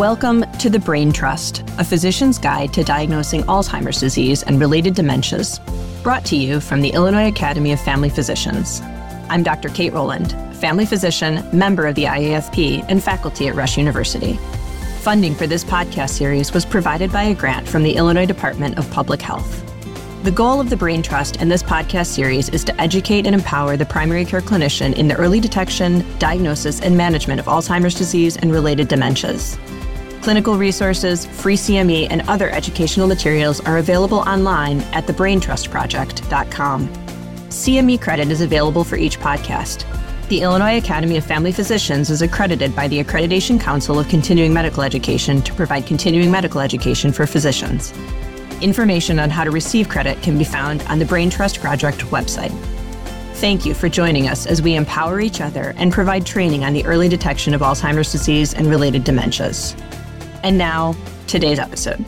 Welcome 0.00 0.50
to 0.52 0.70
The 0.70 0.78
Brain 0.78 1.12
Trust, 1.12 1.62
a 1.76 1.84
physician's 1.84 2.38
guide 2.38 2.72
to 2.72 2.82
diagnosing 2.82 3.42
Alzheimer's 3.42 4.00
disease 4.00 4.42
and 4.42 4.58
related 4.58 4.94
dementias, 4.94 5.60
brought 6.02 6.24
to 6.24 6.36
you 6.36 6.58
from 6.58 6.80
the 6.80 6.88
Illinois 6.88 7.28
Academy 7.28 7.72
of 7.72 7.80
Family 7.82 8.08
Physicians. 8.08 8.80
I'm 9.28 9.42
Dr. 9.42 9.68
Kate 9.68 9.92
Rowland, 9.92 10.32
family 10.56 10.86
physician, 10.86 11.46
member 11.52 11.86
of 11.86 11.96
the 11.96 12.04
IAFP, 12.04 12.86
and 12.88 13.04
faculty 13.04 13.48
at 13.48 13.54
Rush 13.54 13.76
University. 13.76 14.38
Funding 15.00 15.34
for 15.34 15.46
this 15.46 15.64
podcast 15.64 16.12
series 16.16 16.54
was 16.54 16.64
provided 16.64 17.12
by 17.12 17.24
a 17.24 17.34
grant 17.34 17.68
from 17.68 17.82
the 17.82 17.96
Illinois 17.96 18.24
Department 18.24 18.78
of 18.78 18.90
Public 18.90 19.20
Health. 19.20 19.66
The 20.22 20.30
goal 20.30 20.62
of 20.62 20.70
the 20.70 20.78
Brain 20.78 21.02
Trust 21.02 21.36
and 21.42 21.52
this 21.52 21.62
podcast 21.62 22.06
series 22.06 22.48
is 22.48 22.64
to 22.64 22.80
educate 22.80 23.26
and 23.26 23.34
empower 23.34 23.76
the 23.76 23.84
primary 23.84 24.24
care 24.24 24.40
clinician 24.40 24.94
in 24.94 25.08
the 25.08 25.16
early 25.16 25.40
detection, 25.40 26.06
diagnosis, 26.18 26.80
and 26.80 26.96
management 26.96 27.38
of 27.38 27.44
Alzheimer's 27.44 27.94
disease 27.94 28.38
and 28.38 28.50
related 28.50 28.88
dementias. 28.88 29.58
Clinical 30.22 30.58
resources, 30.58 31.24
free 31.24 31.56
CME, 31.56 32.08
and 32.10 32.20
other 32.28 32.50
educational 32.50 33.06
materials 33.06 33.60
are 33.60 33.78
available 33.78 34.18
online 34.18 34.80
at 34.92 35.06
thebraintrustproject.com. 35.06 36.88
CME 37.48 38.00
credit 38.00 38.28
is 38.30 38.42
available 38.42 38.84
for 38.84 38.96
each 38.96 39.18
podcast. 39.18 39.86
The 40.28 40.42
Illinois 40.42 40.76
Academy 40.76 41.16
of 41.16 41.24
Family 41.24 41.52
Physicians 41.52 42.10
is 42.10 42.22
accredited 42.22 42.76
by 42.76 42.86
the 42.86 43.02
Accreditation 43.02 43.58
Council 43.58 43.98
of 43.98 44.08
Continuing 44.08 44.52
Medical 44.52 44.82
Education 44.82 45.40
to 45.42 45.54
provide 45.54 45.86
continuing 45.86 46.30
medical 46.30 46.60
education 46.60 47.12
for 47.12 47.26
physicians. 47.26 47.92
Information 48.60 49.18
on 49.18 49.30
how 49.30 49.42
to 49.42 49.50
receive 49.50 49.88
credit 49.88 50.22
can 50.22 50.36
be 50.36 50.44
found 50.44 50.82
on 50.82 50.98
the 50.98 51.06
Brain 51.06 51.30
Trust 51.30 51.60
Project 51.60 52.00
website. 52.10 52.52
Thank 53.36 53.64
you 53.64 53.72
for 53.72 53.88
joining 53.88 54.28
us 54.28 54.44
as 54.44 54.60
we 54.60 54.76
empower 54.76 55.18
each 55.18 55.40
other 55.40 55.72
and 55.78 55.90
provide 55.90 56.26
training 56.26 56.62
on 56.62 56.74
the 56.74 56.84
early 56.84 57.08
detection 57.08 57.54
of 57.54 57.62
Alzheimer's 57.62 58.12
disease 58.12 58.52
and 58.52 58.66
related 58.66 59.02
dementias. 59.02 59.74
And 60.42 60.56
now, 60.56 60.96
today's 61.26 61.58
episode. 61.58 62.04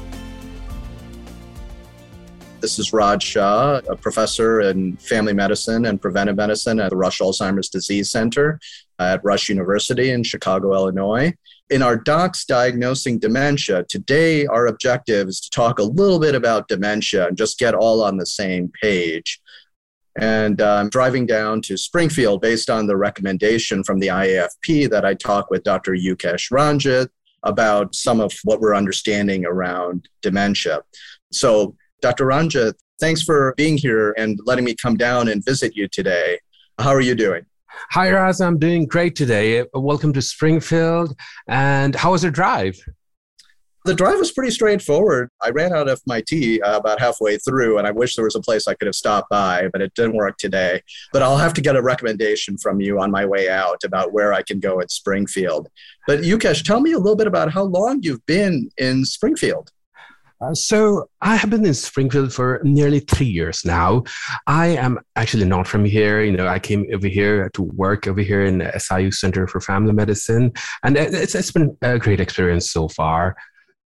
This 2.61 2.79
is 2.79 2.93
Raj 2.93 3.23
Shah, 3.23 3.81
a 3.89 3.97
professor 3.97 4.61
in 4.61 4.97
family 4.97 5.33
medicine 5.33 5.87
and 5.87 6.01
preventive 6.01 6.37
medicine 6.37 6.81
at 6.81 6.91
the 6.91 6.97
Rush 6.97 7.19
Alzheimer's 7.19 7.69
Disease 7.69 8.11
Center 8.11 8.61
at 8.99 9.23
Rush 9.25 9.49
University 9.49 10.11
in 10.11 10.23
Chicago, 10.23 10.73
Illinois 10.75 11.33
in 11.73 11.81
our 11.81 11.97
docs 11.97 12.45
diagnosing 12.45 13.19
dementia, 13.19 13.85
today 13.89 14.47
our 14.47 14.67
objective 14.67 15.29
is 15.29 15.41
to 15.41 15.49
talk 15.49 15.79
a 15.79 15.83
little 15.83 16.21
bit 16.21 16.35
about 16.35 16.69
dementia 16.69 17.27
and 17.27 17.37
just 17.37 17.59
get 17.59 17.75
all 17.75 18.03
on 18.03 18.19
the 18.19 18.27
same 18.27 18.71
page. 18.83 19.41
And 20.21 20.61
uh, 20.61 20.75
I'm 20.75 20.91
driving 20.91 21.25
down 21.25 21.63
to 21.63 21.79
Springfield 21.79 22.43
based 22.43 22.69
on 22.69 22.87
the 22.87 22.99
recommendation 22.99 23.83
from 23.83 24.01
the 24.01 24.09
IAFP 24.09 24.91
that 24.91 25.07
I 25.07 25.15
talk 25.15 25.51
with 25.51 25.63
Dr. 25.63 25.93
Yukesh 25.93 26.51
Ranjit 26.53 27.09
about 27.43 27.95
some 27.95 28.21
of 28.21 28.33
what 28.45 28.61
we're 28.61 28.75
understanding 28.75 29.45
around 29.45 30.09
dementia. 30.21 30.83
So, 31.33 31.77
Dr. 32.01 32.27
Ranjit, 32.27 32.75
thanks 33.01 33.23
for 33.23 33.55
being 33.57 33.77
here 33.77 34.15
and 34.19 34.39
letting 34.45 34.65
me 34.65 34.75
come 34.75 34.97
down 34.97 35.29
and 35.29 35.45
visit 35.45 35.77
you 35.77 35.89
today. 35.89 36.39
How 36.79 36.91
are 36.91 37.01
you 37.01 37.15
doing? 37.15 37.47
Hi, 37.91 38.11
Raz. 38.11 38.41
I'm 38.41 38.59
doing 38.59 38.87
great 38.87 39.17
today. 39.17 39.65
Welcome 39.73 40.13
to 40.15 40.23
Springfield. 40.23 41.17
And 41.49 41.95
how 41.95 42.13
was 42.13 42.23
your 42.23 42.33
drive? 42.33 42.77
The 43.85 43.95
drive 43.95 44.19
was 44.19 44.31
pretty 44.31 44.53
straightforward. 44.53 45.29
I 45.43 45.51
ran 45.51 45.73
out 45.73 45.89
of 45.89 46.01
my 46.07 46.21
tea 46.21 46.61
uh, 46.61 46.77
about 46.77 47.01
halfway 47.01 47.37
through, 47.39 47.79
and 47.79 47.87
I 47.87 47.91
wish 47.91 48.15
there 48.15 48.25
was 48.25 48.37
a 48.37 48.41
place 48.41 48.69
I 48.69 48.75
could 48.75 48.87
have 48.87 48.95
stopped 48.95 49.29
by, 49.29 49.69
but 49.73 49.83
it 49.83 49.93
didn't 49.95 50.15
work 50.15 50.37
today. 50.39 50.83
But 51.13 51.23
I'll 51.23 51.37
have 51.37 51.53
to 51.55 51.61
get 51.61 51.75
a 51.75 51.83
recommendation 51.83 52.57
from 52.59 52.81
you 52.81 53.01
on 53.01 53.11
my 53.11 53.27
way 53.27 53.49
out 53.49 53.83
about 53.85 54.13
where 54.13 54.33
I 54.33 54.43
can 54.43 54.61
go 54.61 54.81
at 54.81 54.93
Springfield. 54.93 55.69
But 56.07 56.21
Yukesh, 56.21 56.65
tell 56.65 56.81
me 56.81 56.93
a 56.93 56.99
little 56.99 57.17
bit 57.17 57.27
about 57.27 57.53
how 57.53 57.65
long 57.65 58.03
you've 58.03 58.25
been 58.27 58.71
in 58.79 59.05
Springfield. 59.05 59.73
Uh, 60.43 60.55
so 60.55 61.09
I 61.21 61.37
have 61.37 61.51
been 61.51 61.65
in 61.65 61.75
Springfield 61.75 62.33
for 62.33 62.61
nearly 62.65 63.01
three 63.01 63.27
years 63.27 63.65
now. 63.65 64.03
I 64.47 64.69
am 64.69 64.99
actually 65.15 65.45
not 65.45 65.69
from 65.69 65.85
here. 65.85 66.23
You 66.23 66.33
know, 66.33 66.49
I 66.49 66.59
came 66.59 66.87
over 66.93 67.07
here 67.07 67.49
to 67.55 67.63
work 67.63 68.09
over 68.09 68.21
here 68.21 68.45
in 68.45 68.59
the 68.59 68.79
SIU 68.79 69.13
Center 69.13 69.47
for 69.47 69.61
Family 69.61 69.93
Medicine, 69.93 70.53
and 70.83 70.97
it's, 70.97 71.35
it's 71.35 71.53
been 71.53 71.77
a 71.83 71.99
great 71.99 72.21
experience 72.21 72.71
so 72.71 72.89
far. 72.89 73.37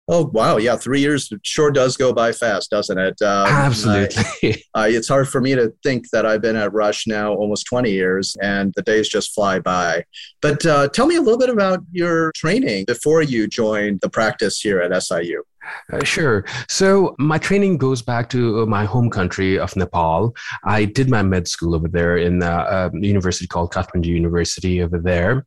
Oh 0.08 0.26
wow, 0.34 0.58
yeah, 0.58 0.76
three 0.76 1.00
years 1.00 1.32
sure 1.44 1.72
does 1.72 1.96
go 1.96 2.12
by 2.12 2.32
fast, 2.32 2.72
doesn't 2.72 2.98
it? 2.98 3.22
Um, 3.22 3.48
Absolutely. 3.48 4.64
Uh, 4.74 4.88
it's 4.88 5.10
hard 5.10 5.28
for 5.28 5.42
me 5.42 5.54
to 5.54 5.74
think 5.84 6.10
that 6.12 6.26
I've 6.26 6.42
been 6.42 6.56
at 6.56 6.72
Rush 6.72 7.06
now 7.06 7.34
almost 7.34 7.66
20 7.66 7.92
years, 7.92 8.38
and 8.42 8.74
the 8.78 8.82
days 8.82 9.10
just 9.10 9.34
fly 9.34 9.60
by. 9.60 10.06
But 10.42 10.66
uh, 10.66 10.88
tell 10.88 11.08
me 11.08 11.18
a 11.18 11.22
little 11.22 11.38
bit 11.38 11.50
about 11.50 11.84
your 11.92 12.32
training 12.38 12.86
before 12.86 13.22
you 13.22 13.50
joined 13.50 14.00
the 14.00 14.10
practice 14.10 14.62
here 14.62 14.80
at 14.80 15.04
SIU. 15.04 15.44
Uh, 15.92 16.04
sure. 16.04 16.46
So 16.70 17.16
my 17.20 17.38
training 17.38 17.78
goes 17.78 18.02
back 18.02 18.30
to 18.30 18.62
uh, 18.62 18.66
my 18.66 18.86
home 18.86 19.10
country 19.10 19.60
of 19.60 19.76
Nepal. 19.76 20.34
I 20.64 20.86
did 20.86 21.10
my 21.10 21.22
med 21.22 21.48
school 21.48 21.76
over 21.76 21.88
there 21.88 22.18
in 22.18 22.42
a, 22.42 22.48
a 22.48 22.92
university 22.94 23.48
called 23.48 23.74
Kathmandu 23.74 24.06
University 24.08 24.82
over 24.82 25.00
there. 25.00 25.46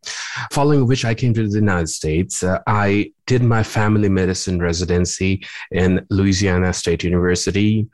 Following 0.52 0.86
which, 0.86 1.04
I 1.04 1.14
came 1.14 1.32
to 1.34 1.48
the 1.48 1.58
United 1.58 1.88
States. 1.88 2.42
Uh, 2.42 2.60
I 2.66 3.12
did 3.26 3.42
my 3.42 3.62
family 3.62 4.08
medicine 4.08 4.60
residency 4.60 5.44
in 5.70 6.06
Louisiana 6.10 6.72
State 6.72 7.02
University. 7.02 7.88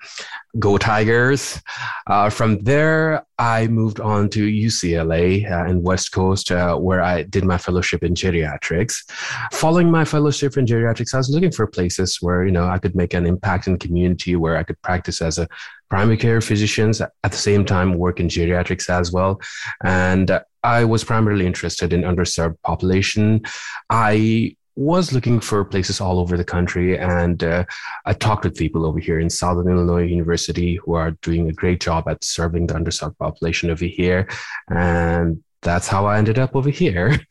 Go 0.58 0.78
Tigers. 0.78 1.60
Uh, 2.08 2.28
from 2.28 2.58
there, 2.64 3.24
I 3.38 3.68
moved 3.68 4.00
on 4.00 4.28
to 4.30 4.44
UCLA 4.44 5.48
uh, 5.50 5.70
in 5.70 5.82
West 5.82 6.10
Coast, 6.10 6.50
uh, 6.50 6.76
where 6.76 7.02
I 7.02 7.22
did 7.22 7.44
my 7.44 7.56
fellowship 7.56 8.02
in 8.02 8.14
geriatrics. 8.14 9.08
Following 9.52 9.90
my 9.90 10.04
fellowship 10.04 10.56
in 10.56 10.66
geriatrics, 10.66 11.14
I 11.14 11.18
was 11.18 11.30
looking 11.30 11.52
for 11.52 11.66
places 11.68 12.18
where 12.20 12.44
you 12.44 12.50
know 12.50 12.66
I 12.66 12.78
could 12.78 12.96
make 12.96 13.14
an 13.14 13.26
impact 13.26 13.68
in 13.68 13.78
community, 13.78 14.34
where 14.34 14.56
I 14.56 14.64
could 14.64 14.80
practice 14.82 15.22
as 15.22 15.38
a 15.38 15.48
primary 15.88 16.16
care 16.16 16.40
physician 16.40 16.90
at 17.00 17.32
the 17.32 17.36
same 17.36 17.64
time 17.64 17.94
work 17.94 18.20
in 18.20 18.28
geriatrics 18.28 18.90
as 18.90 19.12
well. 19.12 19.40
And 19.84 20.40
I 20.62 20.84
was 20.84 21.04
primarily 21.04 21.46
interested 21.46 21.92
in 21.92 22.02
underserved 22.02 22.56
population. 22.62 23.42
I 23.88 24.56
was 24.80 25.12
looking 25.12 25.40
for 25.40 25.62
places 25.62 26.00
all 26.00 26.18
over 26.18 26.38
the 26.38 26.44
country, 26.44 26.98
and 26.98 27.44
uh, 27.44 27.64
I 28.06 28.14
talked 28.14 28.44
with 28.44 28.56
people 28.56 28.86
over 28.86 28.98
here 28.98 29.20
in 29.20 29.28
Southern 29.28 29.68
Illinois 29.68 30.06
University 30.06 30.76
who 30.76 30.94
are 30.94 31.10
doing 31.22 31.48
a 31.50 31.52
great 31.52 31.80
job 31.80 32.08
at 32.08 32.24
serving 32.24 32.66
the 32.66 32.74
underserved 32.74 33.18
population 33.18 33.70
over 33.70 33.84
here, 33.84 34.26
and 34.70 35.42
that's 35.60 35.86
how 35.86 36.06
I 36.06 36.16
ended 36.16 36.38
up 36.38 36.56
over 36.56 36.70
here. 36.70 37.20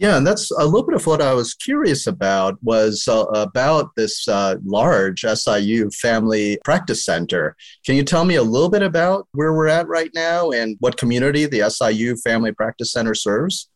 Yeah, 0.00 0.16
and 0.16 0.24
that's 0.24 0.52
a 0.52 0.64
little 0.64 0.84
bit 0.84 0.94
of 0.94 1.04
what 1.08 1.20
I 1.20 1.34
was 1.34 1.54
curious 1.54 2.06
about 2.06 2.56
was 2.62 3.08
uh, 3.08 3.24
about 3.34 3.90
this 3.96 4.28
uh, 4.28 4.54
large 4.64 5.22
SIU 5.22 5.90
family 5.90 6.56
practice 6.64 7.04
center. 7.04 7.56
Can 7.84 7.96
you 7.96 8.04
tell 8.04 8.24
me 8.24 8.36
a 8.36 8.42
little 8.44 8.68
bit 8.68 8.82
about 8.82 9.26
where 9.32 9.52
we're 9.52 9.66
at 9.66 9.88
right 9.88 10.12
now 10.14 10.52
and 10.52 10.76
what 10.78 10.98
community 10.98 11.46
the 11.46 11.68
SIU 11.68 12.14
Family 12.14 12.52
Practice 12.52 12.92
Center 12.92 13.12
serves? 13.12 13.68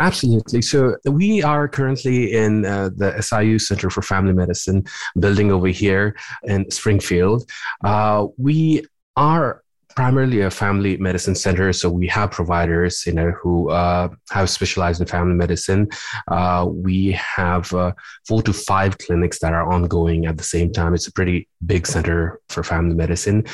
Absolutely. 0.00 0.62
So 0.62 0.96
we 1.04 1.42
are 1.42 1.68
currently 1.68 2.32
in 2.32 2.64
uh, 2.64 2.90
the 2.96 3.20
SIU 3.20 3.58
Center 3.58 3.90
for 3.90 4.02
Family 4.02 4.32
Medicine 4.32 4.84
building 5.18 5.52
over 5.52 5.68
here 5.68 6.16
in 6.44 6.70
Springfield. 6.70 7.48
Uh, 7.84 8.26
we 8.36 8.84
are 9.16 9.62
primarily 9.96 10.40
a 10.42 10.50
family 10.50 10.96
medicine 10.96 11.34
center 11.34 11.72
so 11.72 11.90
we 11.90 12.06
have 12.06 12.30
providers 12.30 13.04
you 13.06 13.12
know 13.12 13.30
who 13.32 13.70
uh, 13.70 14.08
have 14.30 14.48
specialized 14.48 15.00
in 15.00 15.06
family 15.06 15.34
medicine 15.34 15.88
uh, 16.28 16.66
we 16.68 17.12
have 17.12 17.72
uh, 17.74 17.92
four 18.26 18.40
to 18.42 18.52
five 18.52 18.96
clinics 18.98 19.40
that 19.40 19.52
are 19.52 19.70
ongoing 19.70 20.26
at 20.26 20.36
the 20.36 20.44
same 20.44 20.72
time 20.72 20.94
it's 20.94 21.08
a 21.08 21.12
pretty 21.12 21.48
big 21.66 21.86
center 21.86 22.40
for 22.48 22.62
family 22.62 22.94
medicine 22.94 23.44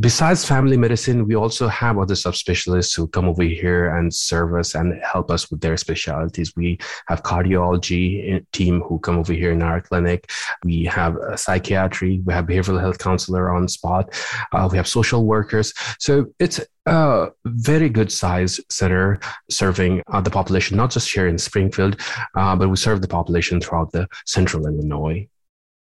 besides 0.00 0.44
family 0.44 0.76
medicine, 0.76 1.26
we 1.26 1.34
also 1.34 1.68
have 1.68 1.98
other 1.98 2.14
subspecialists 2.14 2.96
who 2.96 3.06
come 3.06 3.26
over 3.26 3.42
here 3.42 3.94
and 3.96 4.12
serve 4.12 4.54
us 4.54 4.74
and 4.74 5.00
help 5.02 5.30
us 5.30 5.50
with 5.50 5.60
their 5.60 5.76
specialties. 5.76 6.56
We 6.56 6.78
have 7.08 7.22
cardiology 7.22 8.44
team 8.52 8.80
who 8.80 8.98
come 8.98 9.18
over 9.18 9.34
here 9.34 9.52
in 9.52 9.62
our 9.62 9.80
clinic. 9.80 10.30
We 10.64 10.84
have 10.84 11.16
psychiatry. 11.36 12.22
We 12.24 12.32
have 12.32 12.46
behavioral 12.46 12.80
health 12.80 12.98
counselor 12.98 13.50
on 13.50 13.68
spot. 13.68 14.14
Uh, 14.52 14.68
we 14.70 14.78
have 14.78 14.88
social 14.88 15.26
workers. 15.26 15.74
So 15.98 16.26
it's 16.38 16.60
a 16.86 17.28
very 17.44 17.90
good 17.90 18.10
size 18.10 18.58
center 18.70 19.20
serving 19.50 20.02
uh, 20.08 20.22
the 20.22 20.30
population, 20.30 20.78
not 20.78 20.90
just 20.90 21.12
here 21.12 21.28
in 21.28 21.36
Springfield, 21.36 22.00
uh, 22.36 22.56
but 22.56 22.70
we 22.70 22.76
serve 22.76 23.02
the 23.02 23.08
population 23.08 23.60
throughout 23.60 23.92
the 23.92 24.08
central 24.24 24.66
Illinois. 24.66 25.28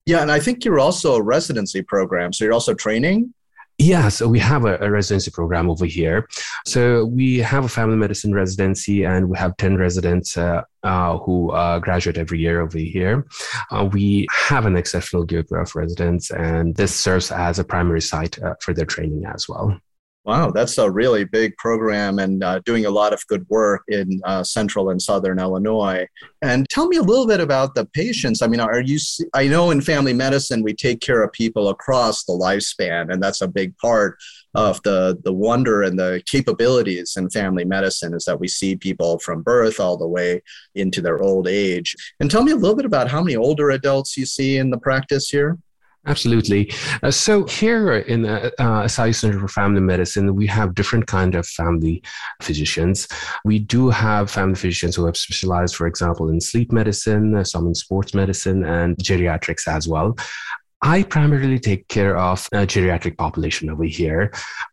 Yeah, 0.06 0.20
and 0.20 0.31
I 0.31 0.38
think 0.38 0.64
you're 0.64 0.81
also 0.81 1.17
a 1.17 1.22
residency 1.22 1.82
program. 1.82 2.32
So 2.32 2.44
you're 2.44 2.52
also 2.52 2.75
training 2.75 3.32
yeah, 3.78 4.08
so 4.08 4.28
we 4.28 4.38
have 4.38 4.64
a, 4.64 4.78
a, 4.80 4.90
residency 4.90 5.32
program 5.32 5.68
over 5.68 5.84
here. 5.84 6.28
So 6.64 7.06
we 7.06 7.38
have 7.38 7.64
a 7.64 7.68
family 7.68 7.96
medicine 7.96 8.32
residency, 8.32 9.04
and 9.04 9.28
we 9.28 9.36
have 9.36 9.56
10 9.56 9.76
residents 9.76 10.36
uh, 10.36 10.62
uh, 10.84 11.18
who 11.18 11.50
uh, 11.50 11.80
graduate 11.80 12.16
every 12.16 12.38
year 12.38 12.60
over 12.60 12.78
here. 12.78 13.26
Uh, 13.72 13.88
we 13.92 14.28
have 14.30 14.66
an 14.66 14.76
exceptional 14.76 15.24
group 15.24 15.50
of 15.50 15.74
residents, 15.74 16.30
and 16.30 16.76
this 16.76 16.94
serves 16.94 17.32
as 17.32 17.58
a 17.58 17.64
primary 17.64 18.00
site 18.00 18.40
uh, 18.42 18.54
for 18.60 18.74
their 18.74 18.86
training 18.86 19.24
as 19.26 19.48
well. 19.48 19.76
Wow, 20.24 20.52
that's 20.52 20.78
a 20.78 20.90
really 20.90 21.24
big 21.24 21.54
program 21.58 22.18
and 22.18 22.42
uh, 22.42 22.58
doing 22.60 22.86
a 22.86 22.90
lot 22.90 23.12
of 23.12 23.26
good 23.26 23.46
work 23.50 23.82
in 23.88 24.22
uh, 24.24 24.42
central 24.42 24.88
and 24.88 25.00
southern 25.00 25.38
Illinois. 25.38 26.06
And 26.40 26.66
tell 26.70 26.88
me 26.88 26.96
a 26.96 27.02
little 27.02 27.26
bit 27.26 27.40
about 27.40 27.74
the 27.74 27.84
patients. 27.84 28.40
I 28.40 28.46
mean, 28.46 28.60
are 28.60 28.80
you? 28.80 28.98
I 29.34 29.48
know 29.48 29.70
in 29.70 29.82
family 29.82 30.14
medicine 30.14 30.62
we 30.62 30.72
take 30.72 31.00
care 31.00 31.22
of 31.22 31.30
people 31.32 31.68
across 31.68 32.24
the 32.24 32.32
lifespan, 32.32 33.12
and 33.12 33.22
that's 33.22 33.42
a 33.42 33.48
big 33.48 33.76
part 33.76 34.16
of 34.54 34.80
the 34.82 35.18
the 35.24 35.32
wonder 35.32 35.82
and 35.82 35.98
the 35.98 36.22
capabilities 36.24 37.16
in 37.18 37.28
family 37.28 37.66
medicine 37.66 38.14
is 38.14 38.24
that 38.24 38.40
we 38.40 38.48
see 38.48 38.76
people 38.76 39.18
from 39.18 39.42
birth 39.42 39.78
all 39.78 39.98
the 39.98 40.08
way 40.08 40.40
into 40.74 41.02
their 41.02 41.22
old 41.22 41.46
age. 41.46 41.94
And 42.18 42.30
tell 42.30 42.42
me 42.42 42.52
a 42.52 42.56
little 42.56 42.76
bit 42.76 42.86
about 42.86 43.10
how 43.10 43.22
many 43.22 43.36
older 43.36 43.70
adults 43.70 44.16
you 44.16 44.24
see 44.24 44.56
in 44.56 44.70
the 44.70 44.78
practice 44.78 45.28
here. 45.28 45.58
Absolutely. 46.06 46.70
Uh, 47.02 47.10
so 47.10 47.44
here 47.44 47.96
in 47.96 48.26
uh, 48.26 48.50
uh, 48.58 48.86
Center 48.86 49.40
for 49.40 49.48
Family 49.48 49.80
Medicine, 49.80 50.34
we 50.34 50.46
have 50.46 50.74
different 50.74 51.06
kind 51.06 51.34
of 51.34 51.46
family 51.46 52.02
physicians. 52.42 53.08
We 53.44 53.58
do 53.58 53.88
have 53.88 54.30
family 54.30 54.56
physicians 54.56 54.96
who 54.96 55.06
have 55.06 55.16
specialized, 55.16 55.76
for 55.76 55.86
example, 55.86 56.28
in 56.28 56.40
sleep 56.40 56.72
medicine, 56.72 57.34
uh, 57.34 57.44
some 57.44 57.66
in 57.66 57.74
sports 57.74 58.12
medicine, 58.12 58.64
and 58.64 58.96
geriatrics 58.98 59.66
as 59.66 59.88
well. 59.88 60.16
I 60.82 61.02
primarily 61.02 61.58
take 61.58 61.88
care 61.88 62.18
of 62.18 62.46
a 62.52 62.66
geriatric 62.66 63.16
population 63.16 63.70
over 63.70 63.84
here. 63.84 64.30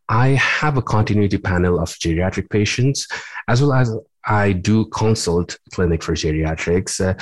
I 0.10 0.30
have 0.30 0.75
a 0.75 0.81
continuity 0.81 1.38
panel 1.38 1.80
of 1.80 1.89
geriatric 1.92 2.50
patients, 2.50 3.07
as 3.48 3.62
well 3.62 3.72
as 3.72 3.95
I 4.25 4.51
do 4.51 4.86
consult 4.86 5.57
clinic 5.74 6.04
for 6.04 6.13
geriatrics, 6.13 7.00
uh, 7.00 7.13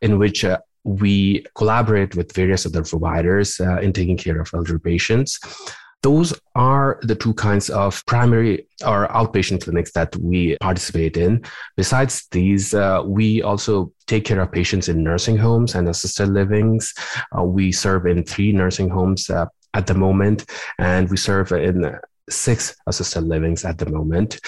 in 0.00 0.18
which 0.18 0.46
uh, 0.46 0.58
we 0.88 1.44
collaborate 1.54 2.16
with 2.16 2.34
various 2.34 2.64
other 2.64 2.82
providers 2.82 3.60
uh, 3.60 3.78
in 3.80 3.92
taking 3.92 4.16
care 4.16 4.40
of 4.40 4.50
elder 4.54 4.78
patients. 4.78 5.38
Those 6.02 6.32
are 6.54 7.00
the 7.02 7.16
two 7.16 7.34
kinds 7.34 7.70
of 7.70 8.06
primary 8.06 8.68
or 8.86 9.08
outpatient 9.08 9.64
clinics 9.64 9.92
that 9.92 10.14
we 10.16 10.56
participate 10.60 11.16
in. 11.16 11.44
Besides 11.76 12.28
these, 12.30 12.72
uh, 12.72 13.02
we 13.04 13.42
also 13.42 13.92
take 14.06 14.24
care 14.24 14.40
of 14.40 14.52
patients 14.52 14.88
in 14.88 15.02
nursing 15.02 15.36
homes 15.36 15.74
and 15.74 15.88
assisted 15.88 16.28
livings. 16.28 16.94
Uh, 17.36 17.42
we 17.42 17.72
serve 17.72 18.06
in 18.06 18.22
three 18.22 18.52
nursing 18.52 18.88
homes 18.88 19.28
uh, 19.28 19.46
at 19.74 19.88
the 19.88 19.94
moment, 19.94 20.46
and 20.78 21.10
we 21.10 21.16
serve 21.16 21.50
in 21.50 21.98
six 22.30 22.76
assisted 22.86 23.22
livings 23.22 23.64
at 23.64 23.78
the 23.78 23.86
moment. 23.90 24.40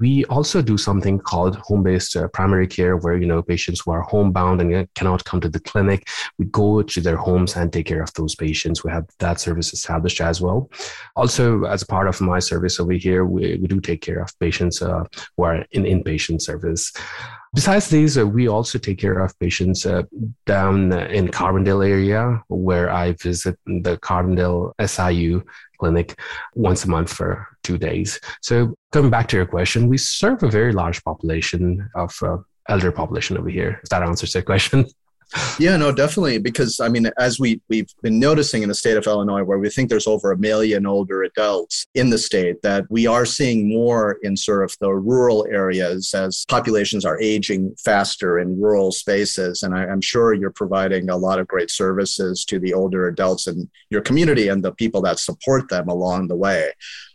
We 0.00 0.24
also 0.26 0.62
do 0.62 0.76
something 0.76 1.18
called 1.18 1.56
home-based 1.56 2.16
uh, 2.16 2.28
primary 2.28 2.66
care, 2.66 2.96
where 2.96 3.16
you 3.16 3.26
know 3.26 3.42
patients 3.42 3.82
who 3.84 3.92
are 3.92 4.02
homebound 4.02 4.60
and 4.60 4.92
cannot 4.94 5.24
come 5.24 5.40
to 5.40 5.48
the 5.48 5.60
clinic, 5.60 6.08
we 6.38 6.46
go 6.46 6.82
to 6.82 7.00
their 7.00 7.16
homes 7.16 7.56
and 7.56 7.72
take 7.72 7.86
care 7.86 8.02
of 8.02 8.12
those 8.14 8.34
patients. 8.34 8.84
We 8.84 8.90
have 8.90 9.06
that 9.18 9.40
service 9.40 9.72
established 9.72 10.20
as 10.20 10.40
well. 10.40 10.70
Also, 11.14 11.64
as 11.64 11.84
part 11.84 12.08
of 12.08 12.20
my 12.20 12.38
service 12.38 12.80
over 12.80 12.92
here, 12.92 13.24
we, 13.24 13.56
we 13.56 13.66
do 13.66 13.80
take 13.80 14.02
care 14.02 14.20
of 14.20 14.38
patients 14.38 14.82
uh, 14.82 15.04
who 15.36 15.44
are 15.44 15.64
in 15.72 15.84
inpatient 15.84 16.42
service. 16.42 16.92
Besides 17.56 17.88
these, 17.88 18.18
uh, 18.18 18.26
we 18.26 18.48
also 18.48 18.78
take 18.78 18.98
care 18.98 19.18
of 19.18 19.36
patients 19.38 19.86
uh, 19.86 20.02
down 20.44 20.92
in 20.92 21.28
Carbondale 21.28 21.88
area, 21.88 22.42
where 22.48 22.90
I 22.90 23.12
visit 23.12 23.58
the 23.64 23.96
Carbondale 23.96 24.74
SIU 24.86 25.42
clinic 25.78 26.20
once 26.54 26.84
a 26.84 26.90
month 26.90 27.10
for 27.10 27.48
two 27.62 27.78
days. 27.78 28.20
So 28.42 28.74
coming 28.92 29.10
back 29.10 29.26
to 29.28 29.38
your 29.38 29.46
question, 29.46 29.88
we 29.88 29.96
serve 29.96 30.42
a 30.42 30.50
very 30.50 30.72
large 30.72 31.02
population 31.02 31.88
of 31.94 32.14
uh, 32.22 32.36
elder 32.68 32.92
population 32.92 33.38
over 33.38 33.48
here. 33.48 33.80
If 33.82 33.88
that 33.88 34.02
answers 34.02 34.34
your 34.34 34.42
question. 34.42 34.84
Yeah, 35.58 35.76
no, 35.76 35.90
definitely. 35.90 36.38
Because 36.38 36.80
I 36.80 36.88
mean, 36.88 37.10
as 37.18 37.40
we 37.40 37.60
we've 37.68 37.92
been 38.02 38.18
noticing 38.18 38.62
in 38.62 38.68
the 38.68 38.74
state 38.74 38.96
of 38.96 39.06
Illinois, 39.06 39.42
where 39.42 39.58
we 39.58 39.68
think 39.68 39.88
there's 39.88 40.06
over 40.06 40.30
a 40.30 40.38
million 40.38 40.86
older 40.86 41.22
adults 41.24 41.86
in 41.94 42.10
the 42.10 42.18
state, 42.18 42.62
that 42.62 42.84
we 42.90 43.06
are 43.06 43.26
seeing 43.26 43.68
more 43.68 44.18
in 44.22 44.36
sort 44.36 44.64
of 44.64 44.76
the 44.80 44.92
rural 44.92 45.46
areas 45.50 46.14
as 46.14 46.44
populations 46.48 47.04
are 47.04 47.20
aging 47.20 47.74
faster 47.84 48.38
in 48.38 48.60
rural 48.60 48.92
spaces. 48.92 49.62
And 49.62 49.74
I, 49.74 49.86
I'm 49.86 50.00
sure 50.00 50.32
you're 50.32 50.50
providing 50.50 51.10
a 51.10 51.16
lot 51.16 51.38
of 51.40 51.48
great 51.48 51.70
services 51.70 52.44
to 52.46 52.58
the 52.58 52.74
older 52.74 53.08
adults 53.08 53.46
in 53.46 53.68
your 53.90 54.02
community 54.02 54.48
and 54.48 54.64
the 54.64 54.72
people 54.72 55.02
that 55.02 55.18
support 55.18 55.68
them 55.68 55.88
along 55.88 56.28
the 56.28 56.36
way. 56.36 56.72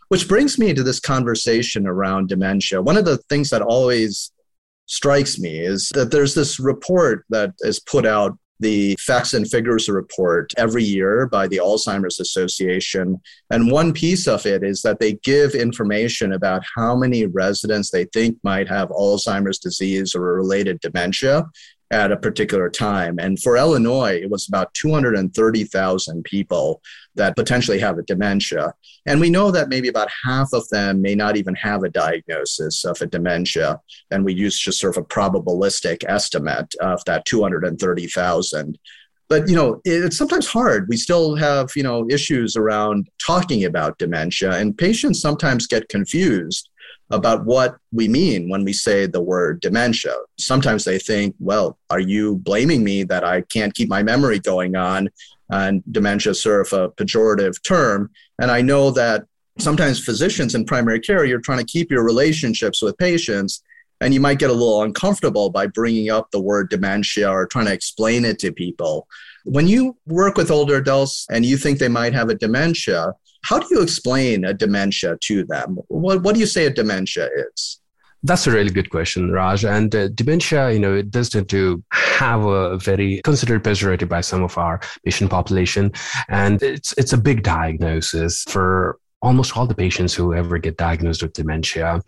Which 0.08 0.28
brings 0.28 0.58
me 0.58 0.74
to 0.74 0.82
this 0.82 1.00
conversation 1.00 1.86
around 1.86 2.28
dementia. 2.28 2.82
One 2.82 2.98
of 2.98 3.06
the 3.06 3.16
things 3.30 3.48
that 3.48 3.62
always 3.62 4.31
strikes 4.92 5.38
me 5.38 5.58
is 5.58 5.90
that 5.94 6.10
there's 6.10 6.34
this 6.34 6.60
report 6.60 7.24
that 7.30 7.54
is 7.60 7.80
put 7.80 8.04
out 8.04 8.36
the 8.60 8.94
facts 9.00 9.32
and 9.32 9.48
figures 9.48 9.88
report 9.88 10.52
every 10.58 10.84
year 10.84 11.26
by 11.26 11.48
the 11.48 11.56
Alzheimer's 11.56 12.20
Association. 12.20 13.20
And 13.50 13.72
one 13.72 13.92
piece 13.92 14.28
of 14.28 14.44
it 14.44 14.62
is 14.62 14.82
that 14.82 15.00
they 15.00 15.14
give 15.24 15.54
information 15.54 16.34
about 16.34 16.62
how 16.76 16.94
many 16.94 17.24
residents 17.26 17.90
they 17.90 18.04
think 18.04 18.36
might 18.44 18.68
have 18.68 18.90
Alzheimer's 18.90 19.58
disease 19.58 20.14
or 20.14 20.20
related 20.34 20.78
dementia 20.80 21.44
at 21.92 22.10
a 22.10 22.16
particular 22.16 22.70
time. 22.70 23.18
And 23.18 23.40
for 23.40 23.56
Illinois, 23.56 24.18
it 24.20 24.30
was 24.30 24.48
about 24.48 24.72
230,000 24.74 26.24
people 26.24 26.80
that 27.14 27.36
potentially 27.36 27.78
have 27.78 27.98
a 27.98 28.02
dementia. 28.02 28.72
And 29.04 29.20
we 29.20 29.28
know 29.28 29.50
that 29.50 29.68
maybe 29.68 29.88
about 29.88 30.08
half 30.24 30.54
of 30.54 30.66
them 30.70 31.02
may 31.02 31.14
not 31.14 31.36
even 31.36 31.54
have 31.54 31.82
a 31.82 31.90
diagnosis 31.90 32.86
of 32.86 33.00
a 33.02 33.06
dementia. 33.06 33.78
And 34.10 34.24
we 34.24 34.32
use 34.32 34.58
just 34.58 34.80
sort 34.80 34.96
of 34.96 35.02
a 35.02 35.06
probabilistic 35.06 36.02
estimate 36.08 36.74
of 36.80 37.04
that 37.04 37.26
230,000 37.26 38.78
but 39.28 39.48
you 39.48 39.56
know 39.56 39.80
it's 39.86 40.18
sometimes 40.18 40.46
hard 40.46 40.86
we 40.88 40.96
still 40.96 41.34
have 41.34 41.70
you 41.74 41.82
know 41.82 42.06
issues 42.10 42.54
around 42.54 43.08
talking 43.24 43.64
about 43.64 43.96
dementia 43.96 44.52
and 44.52 44.76
patients 44.76 45.22
sometimes 45.22 45.66
get 45.66 45.88
confused 45.88 46.68
about 47.12 47.44
what 47.44 47.76
we 47.92 48.08
mean 48.08 48.48
when 48.48 48.64
we 48.64 48.72
say 48.72 49.06
the 49.06 49.20
word 49.20 49.60
dementia. 49.60 50.16
Sometimes 50.38 50.84
they 50.84 50.98
think, 50.98 51.36
well, 51.38 51.78
are 51.90 52.00
you 52.00 52.38
blaming 52.38 52.82
me 52.82 53.04
that 53.04 53.22
I 53.22 53.42
can't 53.42 53.74
keep 53.74 53.88
my 53.88 54.02
memory 54.02 54.40
going 54.40 54.74
on? 54.74 55.10
And 55.50 55.82
dementia 55.92 56.30
is 56.32 56.42
sort 56.42 56.66
of 56.66 56.72
a 56.72 56.88
pejorative 56.90 57.62
term. 57.62 58.10
And 58.40 58.50
I 58.50 58.62
know 58.62 58.90
that 58.92 59.26
sometimes 59.58 60.02
physicians 60.02 60.54
in 60.54 60.64
primary 60.64 61.00
care, 61.00 61.26
you're 61.26 61.40
trying 61.40 61.58
to 61.58 61.64
keep 61.64 61.90
your 61.90 62.02
relationships 62.02 62.82
with 62.82 62.96
patients. 62.96 63.62
And 64.00 64.12
you 64.12 64.20
might 64.20 64.38
get 64.38 64.50
a 64.50 64.54
little 64.54 64.82
uncomfortable 64.82 65.50
by 65.50 65.66
bringing 65.68 66.10
up 66.10 66.30
the 66.30 66.40
word 66.40 66.70
dementia 66.70 67.30
or 67.30 67.46
trying 67.46 67.66
to 67.66 67.72
explain 67.72 68.24
it 68.24 68.38
to 68.40 68.50
people. 68.50 69.06
When 69.44 69.68
you 69.68 69.96
work 70.06 70.36
with 70.36 70.50
older 70.50 70.76
adults 70.76 71.26
and 71.30 71.44
you 71.44 71.56
think 71.56 71.78
they 71.78 71.88
might 71.88 72.14
have 72.14 72.30
a 72.30 72.34
dementia, 72.34 73.12
how 73.44 73.58
do 73.58 73.66
you 73.70 73.82
explain 73.82 74.44
a 74.44 74.54
dementia 74.54 75.18
to 75.22 75.44
them? 75.44 75.78
What, 75.88 76.22
what 76.22 76.34
do 76.34 76.40
you 76.40 76.46
say 76.46 76.66
a 76.66 76.70
dementia 76.70 77.28
is? 77.54 77.80
That's 78.24 78.46
a 78.46 78.52
really 78.52 78.70
good 78.70 78.90
question, 78.90 79.32
Raj. 79.32 79.64
And 79.64 79.94
uh, 79.94 80.08
dementia, 80.08 80.70
you 80.70 80.78
know, 80.78 80.94
it 80.94 81.10
does 81.10 81.28
tend 81.28 81.48
to 81.48 81.82
have 81.92 82.44
a 82.44 82.78
very 82.78 83.20
considered 83.22 83.64
pejorative 83.64 84.08
by 84.08 84.20
some 84.20 84.44
of 84.44 84.56
our 84.56 84.80
patient 85.04 85.30
population, 85.30 85.90
and 86.28 86.62
it's 86.62 86.94
it's 86.96 87.12
a 87.12 87.18
big 87.18 87.42
diagnosis 87.42 88.44
for 88.44 89.00
almost 89.22 89.56
all 89.56 89.66
the 89.66 89.74
patients 89.74 90.14
who 90.14 90.34
ever 90.34 90.58
get 90.58 90.76
diagnosed 90.76 91.22
with 91.22 91.32
dementia 91.32 92.00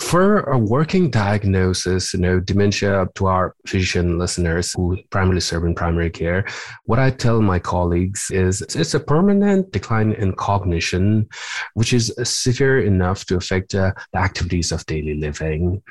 for 0.00 0.40
a 0.40 0.58
working 0.58 1.10
diagnosis, 1.10 2.14
you 2.14 2.20
know, 2.20 2.40
dementia 2.40 3.06
to 3.14 3.26
our 3.26 3.54
physician 3.66 4.18
listeners 4.18 4.72
who 4.72 4.98
primarily 5.10 5.40
serve 5.40 5.64
in 5.64 5.74
primary 5.74 6.10
care, 6.10 6.44
what 6.84 6.98
I 6.98 7.10
tell 7.10 7.40
my 7.40 7.58
colleagues 7.58 8.30
is 8.30 8.62
it's 8.62 8.94
a 8.94 9.00
permanent 9.00 9.72
decline 9.72 10.12
in 10.12 10.34
cognition, 10.34 11.28
which 11.74 11.92
is 11.92 12.12
severe 12.24 12.80
enough 12.80 13.24
to 13.26 13.36
affect 13.36 13.74
uh, 13.74 13.92
the 14.12 14.18
activities 14.18 14.72
of 14.72 14.86
daily 14.86 15.14
living 15.14 15.82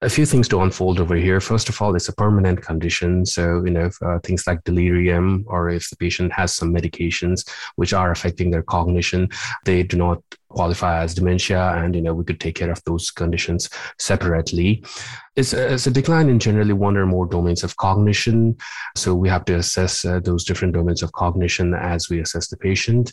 a 0.00 0.08
few 0.08 0.24
things 0.24 0.46
to 0.48 0.60
unfold 0.60 1.00
over 1.00 1.16
here. 1.16 1.40
First 1.40 1.68
of 1.68 1.82
all, 1.82 1.96
it's 1.96 2.08
a 2.08 2.14
permanent 2.14 2.62
condition. 2.62 3.26
So, 3.26 3.64
you 3.64 3.72
know, 3.72 3.90
uh, 4.00 4.20
things 4.20 4.46
like 4.46 4.62
delirium, 4.62 5.44
or 5.48 5.70
if 5.70 5.90
the 5.90 5.96
patient 5.96 6.32
has 6.32 6.54
some 6.54 6.72
medications 6.72 7.48
which 7.74 7.92
are 7.92 8.12
affecting 8.12 8.50
their 8.50 8.62
cognition, 8.62 9.28
they 9.64 9.82
do 9.82 9.96
not 9.96 10.22
qualify 10.50 11.02
as 11.02 11.14
dementia. 11.14 11.72
And, 11.76 11.96
you 11.96 12.00
know, 12.00 12.14
we 12.14 12.24
could 12.24 12.38
take 12.38 12.54
care 12.54 12.70
of 12.70 12.82
those 12.84 13.10
conditions 13.10 13.68
separately. 13.98 14.84
It's 15.34 15.52
a, 15.52 15.74
it's 15.74 15.88
a 15.88 15.90
decline 15.90 16.28
in 16.28 16.38
generally 16.38 16.74
one 16.74 16.96
or 16.96 17.06
more 17.06 17.26
domains 17.26 17.64
of 17.64 17.76
cognition. 17.76 18.56
So 18.96 19.16
we 19.16 19.28
have 19.28 19.44
to 19.46 19.56
assess 19.56 20.04
uh, 20.04 20.20
those 20.20 20.44
different 20.44 20.74
domains 20.74 21.02
of 21.02 21.10
cognition 21.10 21.74
as 21.74 22.08
we 22.08 22.20
assess 22.20 22.46
the 22.46 22.56
patient. 22.56 23.12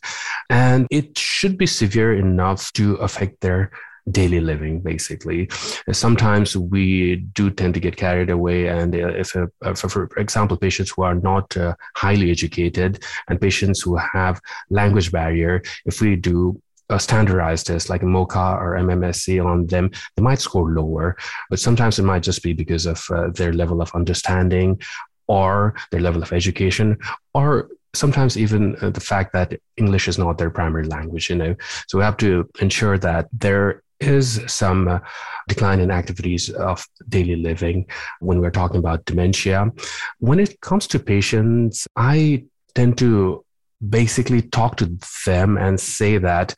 And 0.52 0.86
it 0.92 1.18
should 1.18 1.58
be 1.58 1.66
severe 1.66 2.16
enough 2.16 2.72
to 2.74 2.94
affect 2.96 3.42
their 3.42 3.72
daily 4.12 4.40
living 4.40 4.80
basically 4.80 5.48
sometimes 5.92 6.56
we 6.56 7.16
do 7.34 7.50
tend 7.50 7.74
to 7.74 7.80
get 7.80 7.96
carried 7.96 8.30
away 8.30 8.68
and 8.68 8.94
if, 8.94 9.36
a, 9.36 9.50
if 9.64 9.80
for 9.80 10.10
example 10.18 10.56
patients 10.56 10.92
who 10.92 11.02
are 11.02 11.16
not 11.16 11.58
uh, 11.58 11.74
highly 11.96 12.30
educated 12.30 13.04
and 13.28 13.42
patients 13.42 13.82
who 13.82 13.96
have 13.96 14.40
language 14.70 15.12
barrier 15.12 15.62
if 15.86 16.02
we 16.02 16.16
do 16.16 16.62
a 16.90 17.00
standardized 17.00 17.68
test 17.68 17.90
like 17.90 18.04
a 18.04 18.06
MoCA 18.06 18.60
or 18.62 18.78
MMSE 18.78 19.44
on 19.44 19.66
them, 19.68 19.90
they 20.16 20.22
might 20.22 20.40
score 20.40 20.72
lower. 20.72 21.18
But 21.50 21.60
sometimes 21.60 21.98
it 21.98 22.04
might 22.04 22.24
just 22.24 22.44
be 22.44 22.54
because 22.54 22.86
of 22.86 23.04
uh, 23.10 23.30
their 23.30 23.54
level 23.54 23.82
of 23.82 23.92
understanding 23.96 24.80
or 25.28 25.74
their 25.92 26.02
level 26.02 26.22
of 26.22 26.32
education 26.32 26.98
or 27.34 27.70
sometimes 27.96 28.38
even 28.38 28.76
uh, 28.82 28.90
the 28.90 29.00
fact 29.00 29.34
that 29.34 29.60
English 29.78 30.08
is 30.08 30.18
not 30.18 30.38
their 30.38 30.50
primary 30.50 30.86
language, 30.86 31.30
you 31.30 31.36
know. 31.36 31.56
So 31.88 31.98
we 31.98 32.04
have 32.04 32.18
to 32.18 32.48
ensure 32.60 32.98
that 33.00 33.28
there 33.32 33.82
is 34.00 34.42
some 34.48 34.88
uh, 34.88 35.00
decline 35.48 35.80
in 35.80 35.92
activities 35.92 36.50
of 36.50 36.86
daily 37.10 37.36
living 37.36 37.86
when 38.20 38.40
we're 38.40 38.52
talking 38.52 38.80
about 38.80 39.06
dementia. 39.06 39.72
When 40.20 40.40
it 40.40 40.60
comes 40.62 40.88
to 40.88 41.00
patients, 41.00 41.88
I 41.96 42.46
tend 42.74 42.98
to 43.00 43.46
basically 43.88 44.42
talk 44.42 44.78
to 44.78 44.98
them 45.26 45.58
and 45.58 45.80
say 45.80 46.18
that 46.18 46.56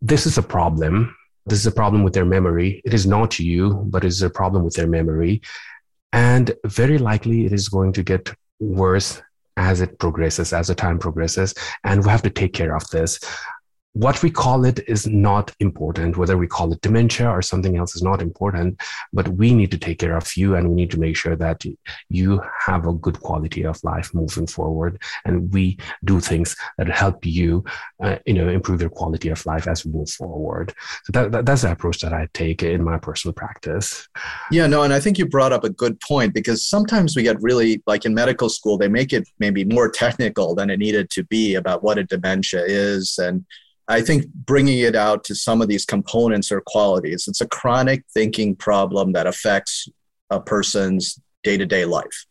this 0.00 0.26
is 0.26 0.38
a 0.38 0.42
problem. 0.42 1.14
This 1.46 1.60
is 1.60 1.66
a 1.66 1.72
problem 1.72 2.02
with 2.02 2.14
their 2.14 2.24
memory. 2.24 2.82
It 2.84 2.94
is 2.94 3.06
not 3.06 3.38
you, 3.38 3.84
but 3.86 4.04
it 4.04 4.08
is 4.08 4.22
a 4.22 4.30
problem 4.30 4.64
with 4.64 4.74
their 4.74 4.86
memory. 4.86 5.42
And 6.12 6.52
very 6.64 6.98
likely 6.98 7.46
it 7.46 7.52
is 7.52 7.68
going 7.68 7.92
to 7.94 8.02
get 8.02 8.32
worse 8.60 9.20
as 9.56 9.80
it 9.80 9.98
progresses, 9.98 10.52
as 10.52 10.68
the 10.68 10.74
time 10.74 10.98
progresses. 10.98 11.54
And 11.84 12.04
we 12.04 12.10
have 12.10 12.22
to 12.22 12.30
take 12.30 12.52
care 12.52 12.74
of 12.74 12.88
this 12.90 13.20
what 13.94 14.22
we 14.22 14.30
call 14.30 14.64
it 14.64 14.80
is 14.88 15.06
not 15.06 15.54
important. 15.60 16.16
Whether 16.16 16.38
we 16.38 16.46
call 16.46 16.72
it 16.72 16.80
dementia 16.80 17.28
or 17.28 17.42
something 17.42 17.76
else 17.76 17.94
is 17.94 18.02
not 18.02 18.22
important, 18.22 18.80
but 19.12 19.28
we 19.28 19.54
need 19.54 19.70
to 19.72 19.78
take 19.78 19.98
care 19.98 20.16
of 20.16 20.34
you 20.36 20.54
and 20.54 20.70
we 20.70 20.74
need 20.74 20.90
to 20.92 21.00
make 21.00 21.16
sure 21.16 21.36
that 21.36 21.62
you 22.08 22.40
have 22.58 22.86
a 22.86 22.94
good 22.94 23.20
quality 23.20 23.64
of 23.64 23.82
life 23.84 24.14
moving 24.14 24.46
forward. 24.46 25.00
And 25.26 25.52
we 25.52 25.78
do 26.04 26.20
things 26.20 26.56
that 26.78 26.88
help 26.88 27.26
you, 27.26 27.64
uh, 28.02 28.16
you 28.24 28.32
know, 28.32 28.48
improve 28.48 28.80
your 28.80 28.90
quality 28.90 29.28
of 29.28 29.44
life 29.44 29.68
as 29.68 29.84
we 29.84 29.92
move 29.92 30.08
forward. 30.08 30.72
So 31.04 31.12
that, 31.12 31.32
that, 31.32 31.46
that's 31.46 31.62
the 31.62 31.72
approach 31.72 32.00
that 32.00 32.14
I 32.14 32.28
take 32.32 32.62
in 32.62 32.82
my 32.82 32.98
personal 32.98 33.34
practice. 33.34 34.08
Yeah, 34.50 34.66
no, 34.66 34.82
and 34.82 34.94
I 34.94 35.00
think 35.00 35.18
you 35.18 35.26
brought 35.26 35.52
up 35.52 35.64
a 35.64 35.70
good 35.70 36.00
point 36.00 36.32
because 36.32 36.64
sometimes 36.64 37.14
we 37.14 37.22
get 37.24 37.40
really, 37.42 37.82
like 37.86 38.06
in 38.06 38.14
medical 38.14 38.48
school, 38.48 38.78
they 38.78 38.88
make 38.88 39.12
it 39.12 39.28
maybe 39.38 39.64
more 39.64 39.90
technical 39.90 40.54
than 40.54 40.70
it 40.70 40.78
needed 40.78 41.10
to 41.10 41.24
be 41.24 41.56
about 41.56 41.82
what 41.82 41.98
a 41.98 42.04
dementia 42.04 42.64
is 42.66 43.18
and 43.18 43.44
I 43.88 44.00
think 44.00 44.26
bringing 44.32 44.78
it 44.78 44.94
out 44.94 45.24
to 45.24 45.34
some 45.34 45.60
of 45.60 45.68
these 45.68 45.84
components 45.84 46.52
or 46.52 46.62
qualities, 46.66 47.26
it's 47.28 47.40
a 47.40 47.48
chronic 47.48 48.04
thinking 48.14 48.54
problem 48.54 49.12
that 49.12 49.26
affects 49.26 49.88
a 50.30 50.40
person's 50.40 51.18
day 51.42 51.56
to 51.56 51.66
day 51.66 51.84
life. 51.84 52.26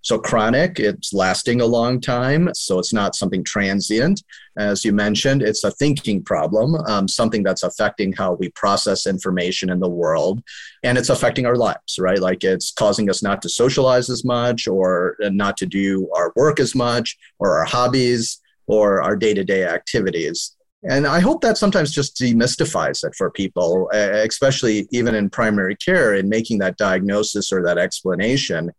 So, 0.00 0.18
chronic, 0.18 0.78
it's 0.78 1.12
lasting 1.12 1.60
a 1.60 1.66
long 1.66 2.00
time. 2.00 2.50
So, 2.54 2.78
it's 2.78 2.92
not 2.92 3.14
something 3.14 3.42
transient. 3.44 4.22
As 4.56 4.84
you 4.84 4.92
mentioned, 4.92 5.42
it's 5.42 5.64
a 5.64 5.70
thinking 5.72 6.22
problem, 6.22 6.76
um, 6.86 7.08
something 7.08 7.42
that's 7.42 7.62
affecting 7.62 8.12
how 8.12 8.34
we 8.34 8.48
process 8.50 9.06
information 9.06 9.70
in 9.70 9.80
the 9.80 9.88
world. 9.88 10.42
And 10.82 10.96
it's 10.96 11.10
affecting 11.10 11.46
our 11.46 11.56
lives, 11.56 11.98
right? 11.98 12.18
Like 12.18 12.44
it's 12.44 12.72
causing 12.72 13.10
us 13.10 13.22
not 13.22 13.42
to 13.42 13.48
socialize 13.48 14.08
as 14.08 14.24
much 14.24 14.66
or 14.66 15.16
not 15.20 15.56
to 15.58 15.66
do 15.66 16.08
our 16.16 16.32
work 16.36 16.60
as 16.60 16.74
much 16.74 17.16
or 17.38 17.58
our 17.58 17.64
hobbies 17.64 18.40
or 18.66 19.02
our 19.02 19.16
day 19.16 19.34
to 19.34 19.44
day 19.44 19.64
activities. 19.64 20.56
And 20.84 21.06
I 21.06 21.18
hope 21.18 21.40
that 21.40 21.58
sometimes 21.58 21.90
just 21.90 22.16
demystifies 22.16 23.04
it 23.04 23.14
for 23.16 23.30
people, 23.30 23.90
especially 23.92 24.86
even 24.92 25.14
in 25.14 25.28
primary 25.28 25.74
care, 25.74 26.14
in 26.14 26.28
making 26.28 26.58
that 26.58 26.76
diagnosis 26.76 27.52
or 27.52 27.62
that 27.64 27.78
explanation. 27.78 28.70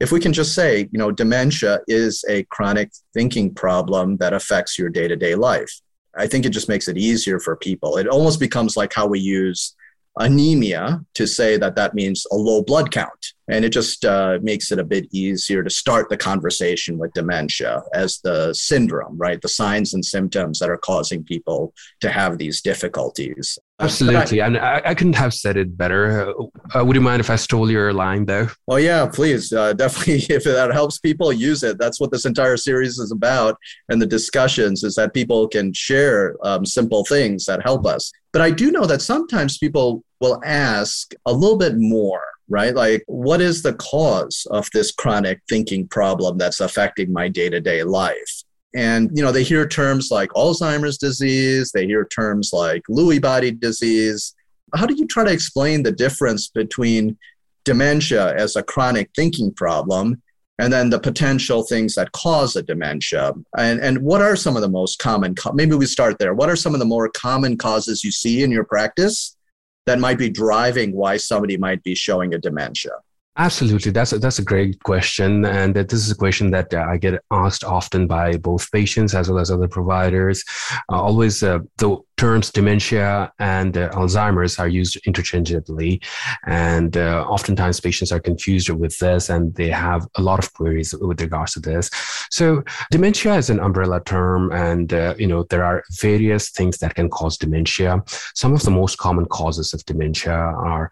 If 0.00 0.12
we 0.12 0.18
can 0.18 0.32
just 0.32 0.54
say, 0.54 0.88
you 0.90 0.98
know, 0.98 1.10
dementia 1.10 1.80
is 1.88 2.24
a 2.28 2.44
chronic 2.44 2.90
thinking 3.12 3.54
problem 3.54 4.16
that 4.16 4.32
affects 4.32 4.78
your 4.78 4.88
day 4.88 5.08
to 5.08 5.16
day 5.16 5.34
life, 5.34 5.70
I 6.16 6.26
think 6.26 6.46
it 6.46 6.50
just 6.50 6.68
makes 6.68 6.88
it 6.88 6.96
easier 6.96 7.38
for 7.38 7.56
people. 7.56 7.98
It 7.98 8.08
almost 8.08 8.40
becomes 8.40 8.76
like 8.76 8.92
how 8.94 9.06
we 9.06 9.20
use 9.20 9.76
anemia 10.18 11.04
to 11.14 11.26
say 11.26 11.56
that 11.56 11.76
that 11.76 11.94
means 11.94 12.26
a 12.32 12.36
low 12.36 12.62
blood 12.62 12.90
count. 12.90 13.32
And 13.48 13.64
it 13.64 13.70
just 13.70 14.04
uh, 14.04 14.38
makes 14.42 14.70
it 14.70 14.78
a 14.78 14.84
bit 14.84 15.06
easier 15.12 15.62
to 15.62 15.70
start 15.70 16.08
the 16.08 16.16
conversation 16.16 16.98
with 16.98 17.12
dementia 17.12 17.82
as 17.94 18.20
the 18.20 18.52
syndrome, 18.54 19.16
right? 19.18 19.40
The 19.40 19.48
signs 19.48 19.94
and 19.94 20.04
symptoms 20.04 20.58
that 20.58 20.70
are 20.70 20.78
causing 20.78 21.24
people 21.24 21.74
to 22.00 22.10
have 22.10 22.38
these 22.38 22.60
difficulties. 22.62 23.58
Absolutely. 23.80 24.40
I, 24.40 24.46
and 24.46 24.58
I, 24.58 24.82
I, 24.84 24.94
couldn't 24.94 25.14
have 25.14 25.34
said 25.34 25.56
it 25.56 25.76
better. 25.76 26.32
Uh, 26.74 26.84
would 26.84 26.94
you 26.94 27.00
mind 27.00 27.20
if 27.20 27.30
I 27.30 27.36
stole 27.36 27.68
your 27.70 27.92
line 27.92 28.24
though? 28.24 28.48
oh 28.68 28.76
yeah, 28.76 29.06
please. 29.06 29.52
Uh, 29.52 29.72
definitely, 29.72 30.24
if 30.34 30.44
that 30.44 30.72
helps 30.72 30.98
people, 30.98 31.32
use 31.32 31.62
it. 31.64 31.78
That's 31.78 32.00
what 32.00 32.12
this 32.12 32.24
entire 32.24 32.56
series 32.56 32.98
is 32.98 33.10
about. 33.10 33.56
And 33.88 34.00
the 34.00 34.06
discussions 34.06 34.84
is 34.84 34.94
that 34.94 35.14
people 35.14 35.48
can 35.48 35.72
share 35.72 36.36
um, 36.42 36.64
simple 36.64 37.04
things 37.04 37.44
that 37.46 37.62
help 37.62 37.86
us. 37.86 38.12
But 38.32 38.42
I 38.42 38.50
do 38.50 38.70
know 38.70 38.86
that 38.86 39.02
sometimes 39.02 39.58
people 39.58 40.04
will 40.20 40.40
ask 40.44 41.12
a 41.26 41.32
little 41.32 41.58
bit 41.58 41.74
more, 41.76 42.22
right? 42.52 42.74
Like, 42.74 43.02
what 43.06 43.40
is 43.40 43.62
the 43.62 43.72
cause 43.74 44.46
of 44.50 44.68
this 44.74 44.92
chronic 44.92 45.40
thinking 45.48 45.88
problem 45.88 46.36
that's 46.36 46.60
affecting 46.60 47.10
my 47.10 47.28
day 47.28 47.48
to 47.48 47.60
day 47.60 47.82
life? 47.82 48.44
And, 48.74 49.10
you 49.14 49.22
know, 49.22 49.32
they 49.32 49.42
hear 49.42 49.66
terms 49.66 50.10
like 50.10 50.28
Alzheimer's 50.30 50.98
disease, 50.98 51.72
they 51.72 51.86
hear 51.86 52.04
terms 52.04 52.52
like 52.52 52.82
Lewy 52.90 53.20
body 53.20 53.50
disease. 53.50 54.34
How 54.74 54.86
do 54.86 54.94
you 54.94 55.06
try 55.06 55.24
to 55.24 55.32
explain 55.32 55.82
the 55.82 55.92
difference 55.92 56.48
between 56.48 57.16
dementia 57.64 58.34
as 58.34 58.56
a 58.56 58.62
chronic 58.62 59.10
thinking 59.16 59.52
problem 59.54 60.20
and 60.58 60.72
then 60.72 60.90
the 60.90 60.98
potential 60.98 61.62
things 61.62 61.94
that 61.94 62.12
cause 62.12 62.56
a 62.56 62.62
dementia 62.62 63.32
and, 63.56 63.80
and 63.80 63.98
what 63.98 64.20
are 64.20 64.36
some 64.36 64.56
of 64.56 64.62
the 64.62 64.68
most 64.68 64.98
common 64.98 65.34
maybe 65.54 65.76
we 65.76 65.86
start 65.86 66.18
there 66.18 66.34
what 66.34 66.48
are 66.48 66.56
some 66.56 66.74
of 66.74 66.80
the 66.80 66.84
more 66.84 67.08
common 67.10 67.56
causes 67.56 68.02
you 68.02 68.10
see 68.10 68.42
in 68.42 68.50
your 68.50 68.64
practice 68.64 69.36
that 69.86 69.98
might 69.98 70.18
be 70.18 70.30
driving 70.30 70.92
why 70.92 71.16
somebody 71.16 71.56
might 71.56 71.82
be 71.82 71.94
showing 71.94 72.34
a 72.34 72.38
dementia 72.38 72.92
Absolutely, 73.38 73.90
that's 73.90 74.12
a, 74.12 74.18
that's 74.18 74.40
a 74.40 74.44
great 74.44 74.78
question, 74.82 75.46
and 75.46 75.74
this 75.74 76.04
is 76.04 76.10
a 76.10 76.14
question 76.14 76.50
that 76.50 76.74
uh, 76.74 76.84
I 76.86 76.98
get 76.98 77.18
asked 77.30 77.64
often 77.64 78.06
by 78.06 78.36
both 78.36 78.70
patients 78.70 79.14
as 79.14 79.30
well 79.30 79.38
as 79.38 79.50
other 79.50 79.68
providers. 79.68 80.44
Uh, 80.92 81.00
always, 81.00 81.42
uh, 81.42 81.60
the 81.78 81.96
terms 82.18 82.50
dementia 82.50 83.32
and 83.38 83.78
uh, 83.78 83.88
Alzheimer's 83.92 84.58
are 84.58 84.68
used 84.68 84.98
interchangeably, 85.06 86.02
and 86.44 86.94
uh, 86.98 87.24
oftentimes 87.26 87.80
patients 87.80 88.12
are 88.12 88.20
confused 88.20 88.68
with 88.68 88.98
this, 88.98 89.30
and 89.30 89.54
they 89.54 89.70
have 89.70 90.06
a 90.16 90.20
lot 90.20 90.38
of 90.38 90.52
queries 90.52 90.94
with 91.00 91.22
regards 91.22 91.54
to 91.54 91.60
this. 91.60 91.88
So, 92.30 92.62
dementia 92.90 93.36
is 93.36 93.48
an 93.48 93.60
umbrella 93.60 94.02
term, 94.04 94.52
and 94.52 94.92
uh, 94.92 95.14
you 95.16 95.26
know 95.26 95.44
there 95.44 95.64
are 95.64 95.84
various 96.02 96.50
things 96.50 96.76
that 96.80 96.96
can 96.96 97.08
cause 97.08 97.38
dementia. 97.38 98.02
Some 98.34 98.52
of 98.52 98.62
the 98.62 98.70
most 98.70 98.98
common 98.98 99.24
causes 99.24 99.72
of 99.72 99.82
dementia 99.86 100.34
are 100.34 100.90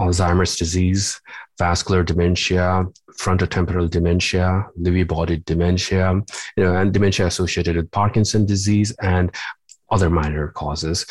Alzheimer's 0.00 0.54
disease, 0.54 1.20
vascular 1.58 2.02
dementia, 2.02 2.86
frontotemporal 3.18 3.90
dementia, 3.90 4.64
Lewy 4.80 5.06
body 5.06 5.42
dementia, 5.44 6.12
you 6.56 6.64
know, 6.64 6.76
and 6.76 6.92
dementia 6.92 7.26
associated 7.26 7.76
with 7.76 7.90
Parkinson 7.90 8.46
disease 8.46 8.94
and 9.02 9.34
other 9.90 10.08
minor 10.08 10.48
causes. 10.48 11.04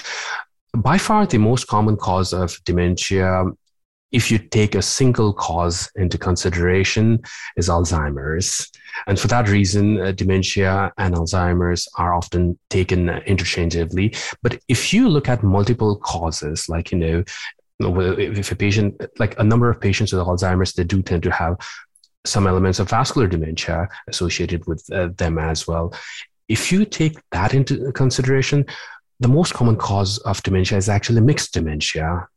By 0.74 0.98
far, 0.98 1.26
the 1.26 1.38
most 1.38 1.68
common 1.68 1.98
cause 1.98 2.34
of 2.34 2.58
dementia, 2.64 3.46
if 4.12 4.32
you 4.32 4.38
take 4.38 4.76
a 4.76 4.82
single 4.82 5.34
cause 5.34 5.90
into 5.96 6.18
consideration, 6.18 7.20
is 7.58 7.68
Alzheimer's. 7.68 8.72
And 9.06 9.20
for 9.20 9.28
that 9.28 9.50
reason, 9.50 10.00
uh, 10.00 10.12
dementia 10.12 10.94
and 10.98 11.16
Alzheimer's 11.16 11.88
are 11.98 12.14
often 12.14 12.58
taken 12.70 13.10
interchangeably. 13.10 14.16
But 14.42 14.60
if 14.68 14.94
you 14.94 15.10
look 15.10 15.28
at 15.28 15.44
multiple 15.44 15.98
causes, 15.98 16.70
like, 16.70 16.92
you 16.92 16.98
know, 17.00 17.24
if 17.80 18.52
a 18.52 18.56
patient, 18.56 19.02
like 19.20 19.38
a 19.40 19.44
number 19.44 19.70
of 19.70 19.80
patients 19.80 20.14
with 20.14 20.22
Alzheimer's, 20.22 20.74
they 20.74 20.84
do 20.84 21.02
tend 21.02 21.24
to 21.24 21.32
have 21.32 21.58
some 22.26 22.48
elements 22.48 22.80
of 22.80 22.90
vascular 22.90 23.28
dementia 23.28 23.88
associated 24.08 24.66
with 24.68 24.84
uh, 24.92 25.10
them 25.18 25.38
as 25.38 25.68
well. 25.68 25.94
If 26.48 26.72
you 26.72 26.86
take 26.86 27.18
that 27.32 27.54
into 27.54 27.92
consideration, 27.92 28.66
the 29.20 29.28
most 29.28 29.54
common 29.54 29.76
cause 29.76 30.18
of 30.20 30.42
dementia 30.44 30.78
is 30.78 30.90
actually 30.90 31.22
mixed 31.22 31.54
dementia. 31.54 32.28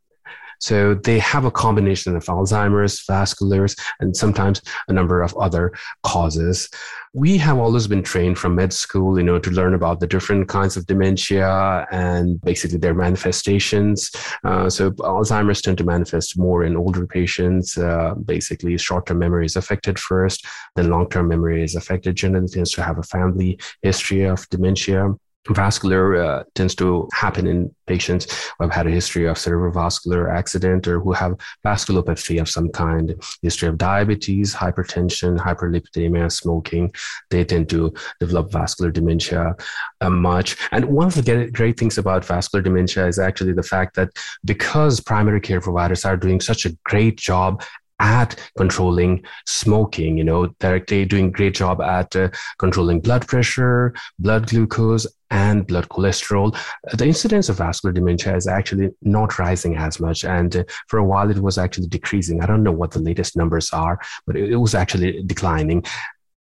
So 0.61 0.93
they 0.93 1.19
have 1.19 1.45
a 1.45 1.51
combination 1.51 2.15
of 2.15 2.25
Alzheimer's, 2.25 3.03
vasculars, 3.05 3.77
and 3.99 4.15
sometimes 4.15 4.61
a 4.87 4.93
number 4.93 5.21
of 5.21 5.35
other 5.37 5.73
causes. 6.03 6.69
We 7.13 7.37
have 7.39 7.57
always 7.57 7.87
been 7.87 8.03
trained 8.03 8.37
from 8.37 8.55
med 8.55 8.71
school, 8.71 9.17
you 9.17 9.23
know, 9.23 9.39
to 9.39 9.51
learn 9.51 9.73
about 9.73 9.99
the 9.99 10.07
different 10.07 10.47
kinds 10.47 10.77
of 10.77 10.85
dementia 10.85 11.85
and 11.91 12.39
basically 12.41 12.77
their 12.77 12.93
manifestations. 12.93 14.11
Uh, 14.45 14.69
so 14.69 14.91
Alzheimer's 14.91 15.61
tend 15.61 15.77
to 15.79 15.83
manifest 15.83 16.37
more 16.37 16.63
in 16.63 16.77
older 16.77 17.05
patients. 17.05 17.77
Uh, 17.77 18.13
basically, 18.23 18.77
short-term 18.77 19.19
memory 19.19 19.45
is 19.45 19.55
affected 19.55 19.99
first, 19.99 20.45
then 20.75 20.89
long-term 20.89 21.27
memory 21.27 21.63
is 21.63 21.75
affected. 21.75 22.15
Generally, 22.15 22.49
tends 22.49 22.71
to 22.71 22.83
have 22.83 22.99
a 22.99 23.03
family 23.03 23.59
history 23.81 24.23
of 24.23 24.47
dementia 24.49 25.13
vascular 25.49 26.23
uh, 26.23 26.43
tends 26.55 26.75
to 26.75 27.09
happen 27.13 27.47
in 27.47 27.73
patients 27.87 28.51
who 28.57 28.63
have 28.63 28.71
had 28.71 28.87
a 28.87 28.91
history 28.91 29.25
of 29.27 29.37
cerebrovascular 29.37 30.31
accident 30.31 30.87
or 30.87 30.99
who 30.99 31.11
have 31.11 31.35
vasculopathy 31.65 32.39
of 32.39 32.47
some 32.47 32.69
kind, 32.69 33.15
history 33.41 33.67
of 33.67 33.77
diabetes, 33.77 34.53
hypertension, 34.53 35.37
hyperlipidemia, 35.37 36.31
smoking. 36.31 36.93
They 37.31 37.43
tend 37.43 37.69
to 37.69 37.93
develop 38.19 38.51
vascular 38.51 38.91
dementia 38.91 39.55
uh, 40.01 40.09
much. 40.09 40.57
And 40.71 40.85
one 40.85 41.07
of 41.07 41.15
the 41.15 41.49
great 41.51 41.77
things 41.77 41.97
about 41.97 42.23
vascular 42.23 42.61
dementia 42.61 43.07
is 43.07 43.19
actually 43.19 43.53
the 43.53 43.63
fact 43.63 43.95
that 43.95 44.09
because 44.45 44.99
primary 44.99 45.41
care 45.41 45.61
providers 45.61 46.05
are 46.05 46.17
doing 46.17 46.39
such 46.39 46.65
a 46.65 46.77
great 46.83 47.17
job 47.17 47.63
at 48.01 48.35
controlling 48.57 49.23
smoking. 49.45 50.17
You 50.17 50.25
know, 50.25 50.53
they're 50.59 50.79
doing 50.79 51.31
great 51.31 51.53
job 51.53 51.81
at 51.81 52.13
uh, 52.15 52.29
controlling 52.57 52.99
blood 52.99 53.27
pressure, 53.27 53.93
blood 54.19 54.47
glucose, 54.47 55.07
and 55.29 55.65
blood 55.65 55.87
cholesterol. 55.87 56.57
The 56.93 57.05
incidence 57.05 57.47
of 57.47 57.57
vascular 57.57 57.93
dementia 57.93 58.35
is 58.35 58.47
actually 58.47 58.89
not 59.01 59.39
rising 59.39 59.77
as 59.77 59.99
much. 59.99 60.25
And 60.25 60.53
uh, 60.57 60.63
for 60.87 60.99
a 60.99 61.05
while, 61.05 61.29
it 61.29 61.39
was 61.39 61.57
actually 61.57 61.87
decreasing. 61.87 62.41
I 62.41 62.47
don't 62.47 62.63
know 62.63 62.71
what 62.71 62.91
the 62.91 62.99
latest 62.99 63.37
numbers 63.37 63.71
are, 63.71 63.99
but 64.25 64.35
it, 64.35 64.57
was 64.57 64.75
actually 64.75 65.23
declining 65.23 65.83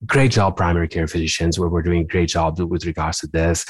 great 0.06 0.32
job 0.32 0.56
primary 0.56 0.88
care 0.88 1.08
physicians 1.08 1.60
where 1.60 1.68
we're 1.68 1.82
doing 1.82 2.08
great 2.08 2.29
job 2.29 2.58
with 2.60 2.86
regards 2.86 3.20
to 3.20 3.27
this 3.27 3.65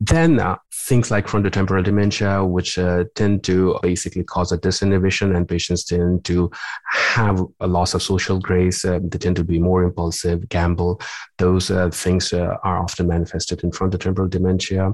then 0.00 0.38
uh, 0.38 0.56
things 0.92 1.10
like 1.10 1.26
frontotemporal 1.26 1.82
dementia 1.82 2.44
which 2.44 2.78
uh, 2.78 3.04
tend 3.14 3.42
to 3.42 3.78
basically 3.80 4.22
cause 4.22 4.52
a 4.52 4.58
disinhibition 4.58 5.34
and 5.34 5.48
patients 5.48 5.84
tend 5.84 6.22
to 6.22 6.50
have 6.90 7.42
a 7.60 7.66
loss 7.66 7.94
of 7.94 8.02
social 8.02 8.38
grace 8.38 8.84
uh, 8.84 8.98
they 9.02 9.16
tend 9.16 9.34
to 9.34 9.42
be 9.42 9.58
more 9.58 9.82
impulsive 9.84 10.46
gamble. 10.50 11.00
Those 11.38 11.70
uh, 11.70 11.88
things 11.88 12.34
uh, 12.34 12.56
are 12.62 12.78
often 12.78 13.06
manifested 13.06 13.64
in 13.64 13.70
frontotemporal 13.70 14.28
dementia 14.28 14.92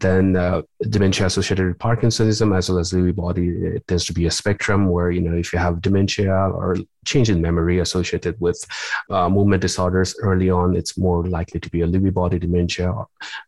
then 0.00 0.36
uh, 0.36 0.60
dementia 0.90 1.26
associated 1.26 1.66
with 1.66 1.78
Parkinsonism 1.78 2.56
as 2.56 2.68
well 2.68 2.78
as 2.78 2.92
Lewy 2.92 3.14
body, 3.14 3.48
it 3.48 3.86
tends 3.86 4.04
to 4.06 4.12
be 4.12 4.26
a 4.26 4.30
spectrum 4.30 4.88
where, 4.90 5.10
you 5.10 5.22
know, 5.22 5.34
if 5.34 5.52
you 5.52 5.58
have 5.58 5.80
dementia 5.80 6.32
or 6.32 6.76
change 7.06 7.30
in 7.30 7.40
memory 7.40 7.78
associated 7.78 8.38
with 8.38 8.62
uh, 9.10 9.28
movement 9.28 9.62
disorders 9.62 10.14
early 10.20 10.50
on, 10.50 10.76
it's 10.76 10.98
more 10.98 11.24
likely 11.24 11.60
to 11.60 11.70
be 11.70 11.80
a 11.80 11.86
Lewy 11.86 12.12
body 12.12 12.38
dementia. 12.38 12.92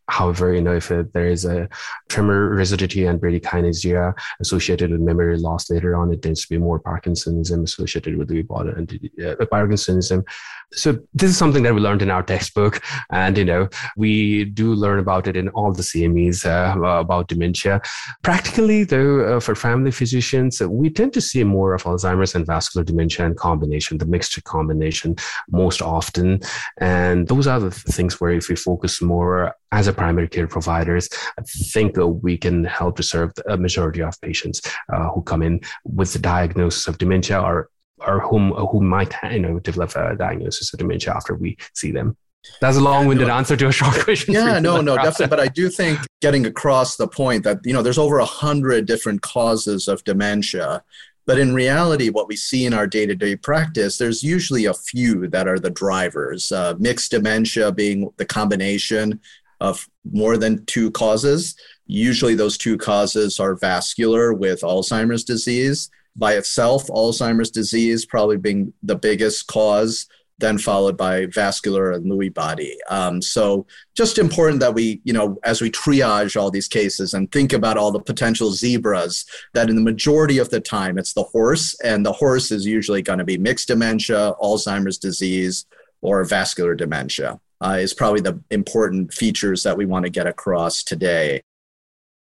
However, 0.09 0.55
you 0.55 0.63
know, 0.63 0.75
if 0.75 0.91
it, 0.91 1.13
there 1.13 1.29
is 1.29 1.45
a 1.45 1.69
tremor 2.09 2.49
rigidity 2.49 3.05
and 3.05 3.21
bradykinesia 3.21 4.15
associated 4.41 4.91
with 4.91 5.01
memory 5.01 5.37
loss 5.37 5.69
later 5.71 5.97
on, 5.97 6.13
it 6.13 6.23
tends 6.23 6.43
to 6.43 6.49
be 6.49 6.57
more 6.57 6.81
Parkinsonism 6.81 7.63
associated 7.65 8.17
with 8.17 8.31
Lewy 8.31 8.47
body 8.47 8.71
and 8.71 8.91
uh, 9.21 9.45
Parkinsonism. 9.45 10.25
So 10.73 10.99
this 11.13 11.31
is 11.31 11.37
something 11.37 11.63
that 11.65 11.75
we 11.75 11.81
learned 11.81 12.03
in 12.03 12.11
our 12.11 12.23
textbook, 12.23 12.83
and 13.11 13.37
you 13.37 13.45
know, 13.45 13.69
we 13.97 14.45
do 14.45 14.73
learn 14.75 14.99
about 14.99 15.27
it 15.27 15.37
in 15.37 15.49
all 15.51 15.73
the 15.73 15.83
CMEs 15.83 16.38
uh, 16.45 16.75
about 16.77 17.29
dementia. 17.29 17.81
Practically, 18.23 18.85
though, 18.85 19.37
uh, 19.37 19.41
for 19.41 19.55
family 19.55 19.91
physicians, 19.91 20.61
uh, 20.61 20.69
we 20.69 20.91
tend 20.91 21.13
to 21.15 21.21
see 21.21 21.45
more 21.45 21.75
of 21.75 21.83
Alzheimer's 21.85 22.35
and 22.35 22.47
vascular 22.47 22.85
dementia 22.85 23.27
in 23.27 23.35
combination, 23.35 23.99
the 23.99 24.07
mixture 24.07 24.41
combination 24.43 25.17
most 25.51 25.83
often. 25.83 26.41
And 26.79 27.29
those 27.29 27.47
are 27.47 27.61
the 27.61 27.71
things 27.71 28.21
where 28.21 28.31
if 28.31 28.49
we 28.49 28.57
focus 28.57 29.01
more 29.03 29.55
as 29.73 29.87
a 29.87 29.93
primary 29.93 30.29
care 30.29 30.47
providers, 30.47 31.09
I 31.39 31.43
think 31.43 31.97
we 31.97 32.39
can 32.39 32.65
help 32.65 32.97
to 32.97 33.03
serve 33.03 33.33
a 33.47 33.57
majority 33.57 34.03
of 34.03 34.21
patients 34.21 34.61
uh, 34.93 35.11
who 35.11 35.23
come 35.23 35.43
in 35.43 35.61
with 35.85 36.13
the 36.13 36.19
diagnosis 36.19 36.89
of 36.89 36.99
dementia 36.99 37.41
or 37.41 37.71
or 38.07 38.21
whom 38.21 38.53
who 38.53 38.81
might 38.81 39.13
you 39.31 39.41
know 39.41 39.59
develop 39.59 39.95
a 39.97 40.15
diagnosis 40.17 40.73
of 40.73 40.79
dementia 40.79 41.13
after 41.13 41.35
we 41.35 41.57
see 41.75 41.91
them. 41.91 42.17
That's 42.61 42.77
a 42.77 42.81
long-winded 42.81 43.29
answer 43.29 43.57
to 43.57 43.69
a 43.69 43.73
short 43.73 43.95
question. 44.05 44.35
Yeah, 44.35 44.59
no, 44.59 44.81
no, 44.81 44.97
definitely. 44.97 45.29
But 45.29 45.41
I 45.41 45.49
do 45.49 45.69
think 45.69 45.99
getting 46.21 46.47
across 46.47 46.97
the 46.97 47.09
point 47.09 47.45
that 47.45 47.59
you 47.65 47.73
know 47.73 47.83
there's 47.83 47.99
over 47.99 48.19
a 48.19 48.25
hundred 48.25 48.87
different 48.87 49.23
causes 49.23 49.89
of 49.89 50.03
dementia, 50.05 50.83
but 51.27 51.39
in 51.39 51.55
reality, 51.55 52.09
what 52.09 52.27
we 52.27 52.37
see 52.37 52.65
in 52.65 52.73
our 52.73 52.87
day-to-day 52.87 53.37
practice, 53.37 53.99
there's 53.99 54.23
usually 54.23 54.65
a 54.65 54.73
few 54.73 55.29
that 55.29 55.47
are 55.47 55.59
the 55.59 55.71
drivers. 55.71 56.51
Uh, 56.51 56.75
mixed 56.79 57.11
dementia 57.11 57.71
being 57.71 58.11
the 58.17 58.25
combination 58.25 59.21
of 59.61 59.87
more 60.11 60.37
than 60.37 60.65
two 60.65 60.91
causes. 60.91 61.55
Usually, 61.87 62.35
those 62.35 62.57
two 62.57 62.79
causes 62.79 63.39
are 63.39 63.57
vascular 63.57 64.33
with 64.33 64.63
Alzheimer's 64.63 65.23
disease 65.23 65.91
by 66.17 66.35
itself. 66.35 66.87
Alzheimer's 66.87 67.51
disease 67.51 68.07
probably 68.07 68.37
being 68.37 68.73
the 68.83 68.97
biggest 68.97 69.47
cause 69.49 70.07
then 70.39 70.59
followed 70.59 70.97
by 70.97 71.27
vascular 71.27 71.93
and 71.93 72.07
Lewy 72.07 72.33
body. 72.33 72.77
Um, 72.89 73.21
so 73.21 73.67
just 73.97 74.19
important 74.19 74.61
that 74.61 74.75
we, 74.75 75.01
you 75.05 75.13
know, 75.13 75.39
as 75.45 75.61
we 75.61 75.71
triage 75.71 76.41
all 76.41 76.51
these 76.51 76.69
cases 76.69 77.13
and 77.15 77.31
think 77.31 77.53
about 77.53 77.77
all 77.77 77.91
the 77.91 78.01
potential 78.01 78.53
zebras, 78.53 79.25
that 79.55 79.69
in 79.69 79.77
the 79.77 79.83
majority 79.83 80.39
of 80.39 80.51
the 80.51 80.61
time 80.61 80.99
it's 80.99 81.13
the 81.13 81.25
horse, 81.25 81.79
and 81.81 82.07
the 82.07 82.13
horse 82.13 82.51
is 82.53 82.65
usually 82.65 83.03
going 83.03 83.19
to 83.19 83.25
be 83.25 83.39
mixed 83.39 83.69
dementia, 83.69 84.35
Alzheimer's 84.41 84.99
disease, 84.99 85.67
or 86.01 86.25
vascular 86.25 86.75
dementia. 86.75 87.41
Uh, 87.61 87.79
is 87.81 87.93
probably 87.93 88.21
the 88.21 88.41
important 88.53 89.13
features 89.13 89.65
that 89.65 89.77
we 89.77 89.85
want 89.85 90.05
to 90.05 90.11
get 90.11 90.29
across 90.29 90.85
today. 90.85 91.43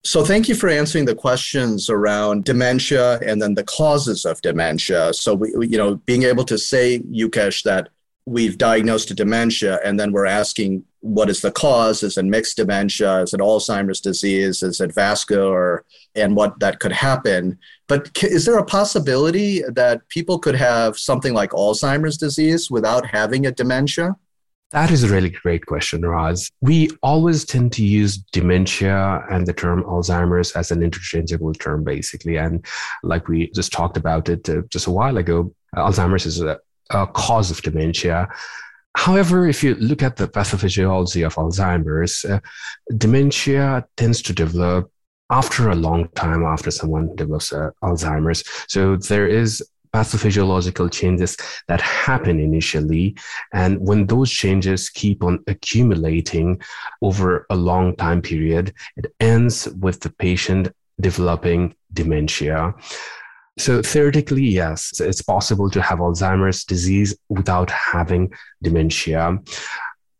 So, 0.05 0.23
thank 0.23 0.47
you 0.47 0.55
for 0.55 0.69
answering 0.69 1.05
the 1.05 1.15
questions 1.15 1.89
around 1.89 2.45
dementia 2.45 3.19
and 3.19 3.41
then 3.41 3.55
the 3.55 3.63
causes 3.63 4.23
of 4.23 4.39
dementia. 4.41 5.13
So, 5.13 5.33
we, 5.33 5.49
you 5.67 5.77
know, 5.77 5.95
being 6.05 6.23
able 6.23 6.45
to 6.45 6.57
say, 6.57 6.99
Yukesh, 6.99 7.63
that 7.63 7.89
we've 8.25 8.57
diagnosed 8.57 9.11
a 9.11 9.13
dementia 9.13 9.79
and 9.83 9.99
then 9.99 10.11
we're 10.11 10.25
asking 10.25 10.83
what 11.01 11.29
is 11.29 11.41
the 11.41 11.51
cause? 11.51 12.01
Is 12.01 12.17
it 12.17 12.25
mixed 12.25 12.57
dementia? 12.57 13.21
Is 13.21 13.33
it 13.33 13.39
alzheimer's 13.39 14.01
disease? 14.01 14.63
Is 14.63 14.81
it 14.81 14.93
vascular? 14.93 15.85
And 16.15 16.35
what 16.35 16.59
that 16.59 16.79
could 16.79 16.91
happen. 16.91 17.59
But 17.87 18.09
is 18.23 18.45
there 18.45 18.57
a 18.57 18.65
possibility 18.65 19.61
that 19.73 20.07
people 20.09 20.39
could 20.39 20.55
have 20.55 20.97
something 20.97 21.35
like 21.35 21.51
alzheimer's 21.51 22.17
disease 22.17 22.71
without 22.71 23.05
having 23.05 23.45
a 23.45 23.51
dementia? 23.51 24.15
That 24.71 24.89
is 24.89 25.03
a 25.03 25.09
really 25.09 25.29
great 25.29 25.65
question, 25.67 26.03
Raz. 26.03 26.49
We 26.59 26.89
always 27.03 27.45
tend 27.45 27.71
to 27.73 27.85
use 27.85 28.17
dementia 28.17 29.23
and 29.29 29.45
the 29.45 29.53
term 29.53 29.83
Alzheimer's 29.83 30.51
as 30.53 30.71
an 30.71 30.81
interchangeable 30.81 31.53
term, 31.53 31.83
basically. 31.83 32.37
And 32.37 32.65
like 33.03 33.27
we 33.27 33.51
just 33.51 33.71
talked 33.71 33.95
about 33.95 34.27
it 34.27 34.49
uh, 34.49 34.63
just 34.69 34.87
a 34.87 34.91
while 34.91 35.17
ago, 35.17 35.53
Alzheimer's 35.75 36.25
is 36.25 36.41
a, 36.41 36.59
uh, 36.89 37.05
cause 37.07 37.51
of 37.51 37.61
dementia. 37.61 38.27
However, 38.95 39.47
if 39.47 39.63
you 39.63 39.75
look 39.75 40.01
at 40.01 40.15
the 40.15 40.27
pathophysiology 40.27 41.25
of 41.25 41.35
Alzheimer's, 41.35 42.23
uh, 42.23 42.39
dementia 42.97 43.85
tends 43.97 44.21
to 44.23 44.33
develop 44.33 44.89
after 45.29 45.69
a 45.69 45.75
long 45.75 46.07
time 46.09 46.43
after 46.43 46.71
someone 46.71 47.15
develops 47.15 47.51
uh, 47.51 47.71
Alzheimer's. 47.83 48.43
So 48.67 48.95
there 48.95 49.27
is 49.27 49.63
pathophysiological 49.95 50.91
changes 50.91 51.37
that 51.67 51.81
happen 51.81 52.39
initially. 52.39 53.15
And 53.53 53.79
when 53.79 54.07
those 54.07 54.31
changes 54.31 54.89
keep 54.89 55.23
on 55.23 55.43
accumulating 55.47 56.61
over 57.01 57.45
a 57.49 57.55
long 57.55 57.95
time 57.95 58.21
period, 58.21 58.73
it 58.97 59.13
ends 59.19 59.67
with 59.79 60.01
the 60.01 60.09
patient 60.09 60.73
developing 60.99 61.75
dementia. 61.93 62.73
So 63.57 63.81
theoretically, 63.81 64.43
yes, 64.43 64.99
it's 64.99 65.21
possible 65.21 65.69
to 65.69 65.81
have 65.81 65.99
Alzheimer's 65.99 66.65
disease 66.65 67.15
without 67.29 67.69
having 67.71 68.33
dementia. 68.61 69.39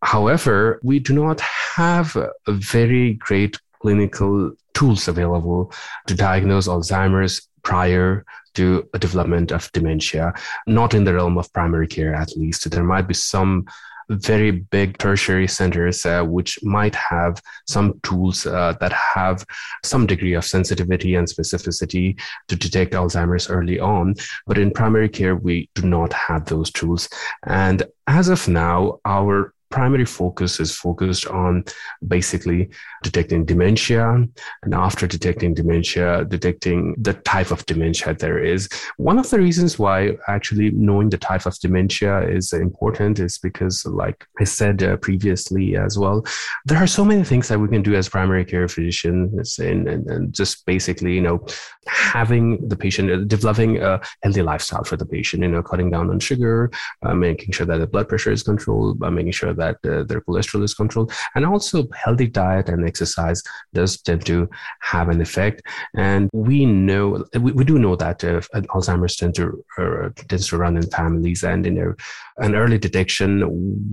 However, 0.01 0.79
we 0.83 0.99
do 0.99 1.13
not 1.13 1.41
have 1.41 2.15
very 2.47 3.15
great 3.15 3.59
clinical 3.81 4.53
tools 4.73 5.07
available 5.07 5.73
to 6.07 6.15
diagnose 6.15 6.67
Alzheimer's 6.67 7.47
prior 7.63 8.25
to 8.53 8.87
a 8.93 8.99
development 8.99 9.51
of 9.51 9.69
dementia, 9.73 10.33
not 10.65 10.93
in 10.93 11.03
the 11.03 11.13
realm 11.13 11.37
of 11.37 11.51
primary 11.51 11.87
care 11.87 12.13
at 12.15 12.37
least. 12.37 12.69
There 12.69 12.83
might 12.83 13.07
be 13.07 13.13
some 13.13 13.65
very 14.09 14.51
big 14.51 14.97
tertiary 14.97 15.47
centers 15.47 16.05
uh, 16.05 16.23
which 16.23 16.59
might 16.63 16.95
have 16.95 17.41
some 17.67 17.99
tools 18.03 18.45
uh, 18.45 18.73
that 18.79 18.93
have 18.93 19.43
some 19.83 20.05
degree 20.05 20.33
of 20.33 20.45
sensitivity 20.45 21.15
and 21.15 21.27
specificity 21.27 22.19
to 22.47 22.55
detect 22.55 22.93
Alzheimer's 22.93 23.49
early 23.49 23.79
on. 23.79 24.15
But 24.45 24.57
in 24.57 24.71
primary 24.71 25.09
care, 25.09 25.35
we 25.35 25.69
do 25.75 25.87
not 25.87 26.13
have 26.13 26.45
those 26.45 26.71
tools. 26.71 27.09
And 27.47 27.83
as 28.07 28.29
of 28.29 28.47
now, 28.47 28.99
our 29.05 29.54
primary 29.69 30.05
focus 30.05 30.59
is 30.59 30.75
focused 30.75 31.27
on 31.27 31.63
basically 32.07 32.69
detecting 33.03 33.45
dementia. 33.45 34.27
And 34.63 34.73
after 34.73 35.07
detecting 35.07 35.53
dementia 35.53 36.25
detecting 36.25 36.95
the 36.97 37.13
type 37.13 37.51
of 37.51 37.65
dementia 37.65 38.13
there 38.13 38.43
is. 38.43 38.69
One 38.97 39.19
of 39.19 39.29
the 39.29 39.39
reasons 39.39 39.77
why 39.79 40.17
actually 40.27 40.71
knowing 40.71 41.09
the 41.09 41.17
type 41.17 41.45
of 41.45 41.57
dementia 41.59 42.27
is 42.27 42.53
important 42.53 43.19
is 43.19 43.37
because 43.37 43.85
like 43.85 44.25
i 44.39 44.43
said 44.43 44.83
uh, 44.83 44.97
previously 44.97 45.75
as 45.75 45.97
well 45.97 46.25
there 46.65 46.77
are 46.77 46.87
so 46.87 47.03
many 47.05 47.23
things 47.23 47.47
that 47.47 47.59
we 47.59 47.67
can 47.67 47.81
do 47.81 47.95
as 47.95 48.09
primary 48.09 48.45
care 48.45 48.67
physicians 48.67 49.59
and, 49.59 49.87
and, 49.87 50.09
and 50.09 50.33
just 50.33 50.65
basically 50.65 51.13
you 51.13 51.21
know 51.21 51.45
having 51.87 52.67
the 52.67 52.75
patient 52.75 53.11
uh, 53.11 53.17
developing 53.35 53.81
a 53.81 53.99
healthy 54.23 54.41
lifestyle 54.41 54.83
for 54.83 54.97
the 54.97 55.05
patient 55.05 55.43
you 55.43 55.49
know 55.49 55.63
cutting 55.63 55.89
down 55.89 56.09
on 56.09 56.19
sugar 56.19 56.71
uh, 57.03 57.13
making 57.13 57.51
sure 57.51 57.65
that 57.65 57.77
the 57.77 57.87
blood 57.87 58.07
pressure 58.07 58.31
is 58.31 58.43
controlled 58.43 58.99
by 58.99 59.09
making 59.09 59.31
sure 59.31 59.53
that 59.55 59.77
uh, 59.85 60.03
their 60.03 60.21
cholesterol 60.21 60.63
is 60.63 60.73
controlled. 60.73 61.11
And 61.35 61.45
also 61.45 61.87
healthy 61.93 62.27
diet 62.27 62.69
and 62.69 62.87
exercise 62.87 63.41
does 63.73 64.01
tend 64.01 64.25
to 64.27 64.49
have 64.81 65.09
an 65.09 65.21
effect. 65.21 65.61
And 65.95 66.29
we 66.33 66.65
know 66.65 67.25
we, 67.39 67.51
we 67.51 67.63
do 67.63 67.79
know 67.79 67.95
that 67.95 68.23
uh, 68.23 68.41
alzheimer's 68.73 69.15
tend 69.15 69.35
to 69.35 69.63
uh, 69.77 70.09
tends 70.27 70.47
to 70.49 70.57
run 70.57 70.77
in 70.77 70.83
families 70.89 71.43
and 71.43 71.65
you 71.65 71.71
know 71.71 71.93
an 72.37 72.55
early 72.55 72.77
detection 72.77 73.43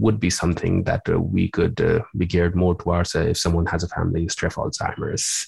would 0.01 0.18
be 0.18 0.31
something 0.31 0.83
that 0.85 1.03
uh, 1.09 1.18
we 1.18 1.48
could 1.48 1.81
uh, 1.81 2.01
be 2.16 2.27
geared 2.27 2.57
more 2.57 2.75
towards 2.75 3.14
if 3.14 3.38
someone 3.38 3.66
has 3.66 3.85
a 3.85 3.88
family 3.88 4.22
history 4.22 4.48
of 4.48 4.55
alzheimer's. 4.55 5.46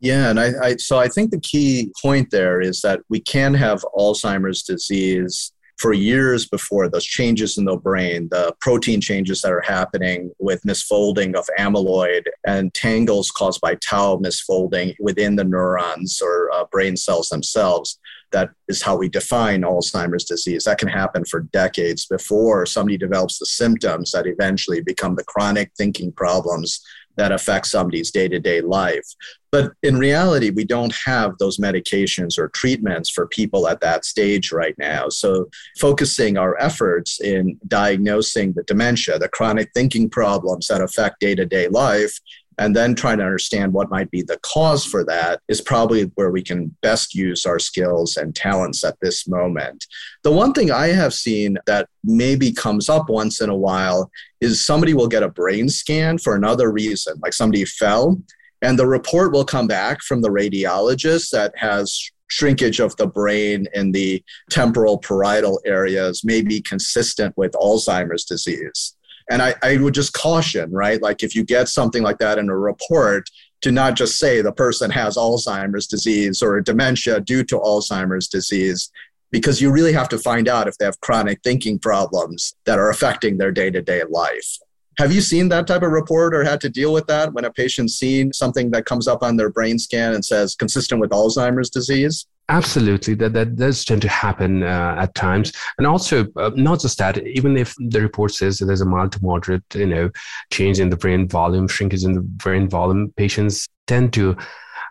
Yeah, 0.00 0.28
and 0.28 0.38
I, 0.38 0.52
I, 0.62 0.76
so 0.76 0.98
I 0.98 1.08
think 1.08 1.30
the 1.30 1.40
key 1.40 1.90
point 2.02 2.30
there 2.30 2.60
is 2.60 2.82
that 2.82 3.00
we 3.08 3.20
can 3.20 3.54
have 3.54 3.84
Alzheimer's 3.96 4.62
disease 4.62 5.52
for 5.78 5.92
years 5.92 6.46
before 6.46 6.88
those 6.88 7.04
changes 7.04 7.58
in 7.58 7.64
the 7.64 7.76
brain, 7.76 8.28
the 8.30 8.54
protein 8.60 9.00
changes 9.00 9.42
that 9.42 9.52
are 9.52 9.60
happening 9.60 10.30
with 10.38 10.62
misfolding 10.62 11.34
of 11.34 11.46
amyloid 11.58 12.24
and 12.46 12.72
tangles 12.72 13.30
caused 13.30 13.60
by 13.60 13.74
tau 13.76 14.16
misfolding 14.16 14.94
within 14.98 15.36
the 15.36 15.44
neurons 15.44 16.20
or 16.22 16.50
uh, 16.52 16.64
brain 16.70 16.96
cells 16.96 17.28
themselves. 17.28 17.98
That 18.36 18.50
is 18.68 18.82
how 18.82 18.98
we 18.98 19.08
define 19.08 19.62
Alzheimer's 19.62 20.24
disease. 20.24 20.64
That 20.64 20.76
can 20.76 20.88
happen 20.88 21.24
for 21.24 21.40
decades 21.40 22.04
before 22.04 22.66
somebody 22.66 22.98
develops 22.98 23.38
the 23.38 23.46
symptoms 23.46 24.12
that 24.12 24.26
eventually 24.26 24.82
become 24.82 25.14
the 25.14 25.24
chronic 25.24 25.70
thinking 25.78 26.12
problems 26.12 26.82
that 27.16 27.32
affect 27.32 27.66
somebody's 27.66 28.10
day 28.10 28.28
to 28.28 28.38
day 28.38 28.60
life. 28.60 29.06
But 29.50 29.72
in 29.82 29.96
reality, 29.96 30.50
we 30.50 30.66
don't 30.66 30.94
have 31.06 31.38
those 31.38 31.56
medications 31.56 32.38
or 32.38 32.50
treatments 32.50 33.08
for 33.08 33.26
people 33.28 33.68
at 33.68 33.80
that 33.80 34.04
stage 34.04 34.52
right 34.52 34.74
now. 34.76 35.08
So, 35.08 35.48
focusing 35.80 36.36
our 36.36 36.60
efforts 36.60 37.18
in 37.22 37.58
diagnosing 37.66 38.52
the 38.52 38.64
dementia, 38.64 39.18
the 39.18 39.30
chronic 39.30 39.70
thinking 39.72 40.10
problems 40.10 40.68
that 40.68 40.82
affect 40.82 41.20
day 41.20 41.34
to 41.34 41.46
day 41.46 41.68
life, 41.68 42.20
and 42.58 42.74
then 42.74 42.94
trying 42.94 43.18
to 43.18 43.24
understand 43.24 43.72
what 43.72 43.90
might 43.90 44.10
be 44.10 44.22
the 44.22 44.38
cause 44.42 44.84
for 44.84 45.04
that 45.04 45.40
is 45.48 45.60
probably 45.60 46.04
where 46.14 46.30
we 46.30 46.42
can 46.42 46.74
best 46.82 47.14
use 47.14 47.44
our 47.44 47.58
skills 47.58 48.16
and 48.16 48.34
talents 48.34 48.82
at 48.84 48.98
this 49.00 49.28
moment. 49.28 49.84
The 50.22 50.32
one 50.32 50.52
thing 50.52 50.70
I 50.70 50.88
have 50.88 51.12
seen 51.12 51.58
that 51.66 51.88
maybe 52.02 52.52
comes 52.52 52.88
up 52.88 53.08
once 53.08 53.40
in 53.40 53.50
a 53.50 53.56
while 53.56 54.10
is 54.40 54.64
somebody 54.64 54.94
will 54.94 55.08
get 55.08 55.22
a 55.22 55.28
brain 55.28 55.68
scan 55.68 56.18
for 56.18 56.34
another 56.34 56.72
reason, 56.72 57.18
like 57.22 57.32
somebody 57.32 57.64
fell, 57.64 58.20
and 58.62 58.78
the 58.78 58.86
report 58.86 59.32
will 59.32 59.44
come 59.44 59.66
back 59.66 60.00
from 60.02 60.22
the 60.22 60.30
radiologist 60.30 61.30
that 61.30 61.52
has 61.56 62.10
shrinkage 62.28 62.80
of 62.80 62.96
the 62.96 63.06
brain 63.06 63.66
in 63.74 63.92
the 63.92 64.22
temporal 64.50 64.98
parietal 64.98 65.60
areas 65.64 66.24
may 66.24 66.42
be 66.42 66.60
consistent 66.60 67.32
with 67.36 67.52
Alzheimer's 67.52 68.24
disease. 68.24 68.95
And 69.30 69.42
I, 69.42 69.54
I 69.62 69.76
would 69.78 69.94
just 69.94 70.12
caution, 70.12 70.70
right? 70.72 71.02
Like 71.02 71.22
if 71.22 71.34
you 71.34 71.44
get 71.44 71.68
something 71.68 72.02
like 72.02 72.18
that 72.18 72.38
in 72.38 72.48
a 72.48 72.56
report, 72.56 73.28
to 73.62 73.72
not 73.72 73.96
just 73.96 74.18
say 74.18 74.40
the 74.40 74.52
person 74.52 74.90
has 74.90 75.16
Alzheimer's 75.16 75.86
disease 75.86 76.42
or 76.42 76.60
dementia 76.60 77.20
due 77.20 77.42
to 77.44 77.58
Alzheimer's 77.58 78.28
disease, 78.28 78.90
because 79.30 79.60
you 79.60 79.72
really 79.72 79.92
have 79.92 80.08
to 80.10 80.18
find 80.18 80.48
out 80.48 80.68
if 80.68 80.78
they 80.78 80.84
have 80.84 81.00
chronic 81.00 81.40
thinking 81.42 81.78
problems 81.78 82.54
that 82.64 82.78
are 82.78 82.90
affecting 82.90 83.38
their 83.38 83.50
day 83.50 83.70
to 83.70 83.82
day 83.82 84.02
life. 84.08 84.58
Have 84.98 85.12
you 85.12 85.20
seen 85.20 85.48
that 85.50 85.66
type 85.66 85.82
of 85.82 85.90
report 85.90 86.34
or 86.34 86.42
had 86.42 86.60
to 86.62 86.70
deal 86.70 86.92
with 86.92 87.06
that 87.08 87.32
when 87.32 87.44
a 87.44 87.52
patient's 87.52 87.94
seen 87.94 88.32
something 88.32 88.70
that 88.70 88.86
comes 88.86 89.06
up 89.06 89.22
on 89.22 89.36
their 89.36 89.50
brain 89.50 89.78
scan 89.78 90.14
and 90.14 90.24
says 90.24 90.54
consistent 90.54 91.00
with 91.00 91.10
Alzheimer's 91.10 91.68
disease? 91.68 92.26
Absolutely, 92.48 93.14
that 93.14 93.32
that 93.32 93.56
does 93.56 93.84
tend 93.84 94.02
to 94.02 94.08
happen 94.08 94.62
uh, 94.62 94.94
at 94.98 95.14
times, 95.16 95.52
and 95.78 95.86
also 95.86 96.26
uh, 96.36 96.52
not 96.54 96.80
just 96.80 96.96
that. 96.98 97.18
Even 97.26 97.56
if 97.56 97.74
the 97.88 98.00
report 98.00 98.32
says 98.32 98.58
there's 98.58 98.80
a 98.80 98.84
mild 98.84 99.10
to 99.12 99.24
moderate, 99.24 99.64
you 99.74 99.86
know, 99.86 100.10
change 100.52 100.78
in 100.78 100.88
the 100.88 100.96
brain 100.96 101.28
volume, 101.28 101.66
shrinkage 101.66 102.04
in 102.04 102.12
the 102.12 102.20
brain 102.20 102.68
volume, 102.68 103.12
patients 103.16 103.66
tend 103.88 104.12
to 104.12 104.36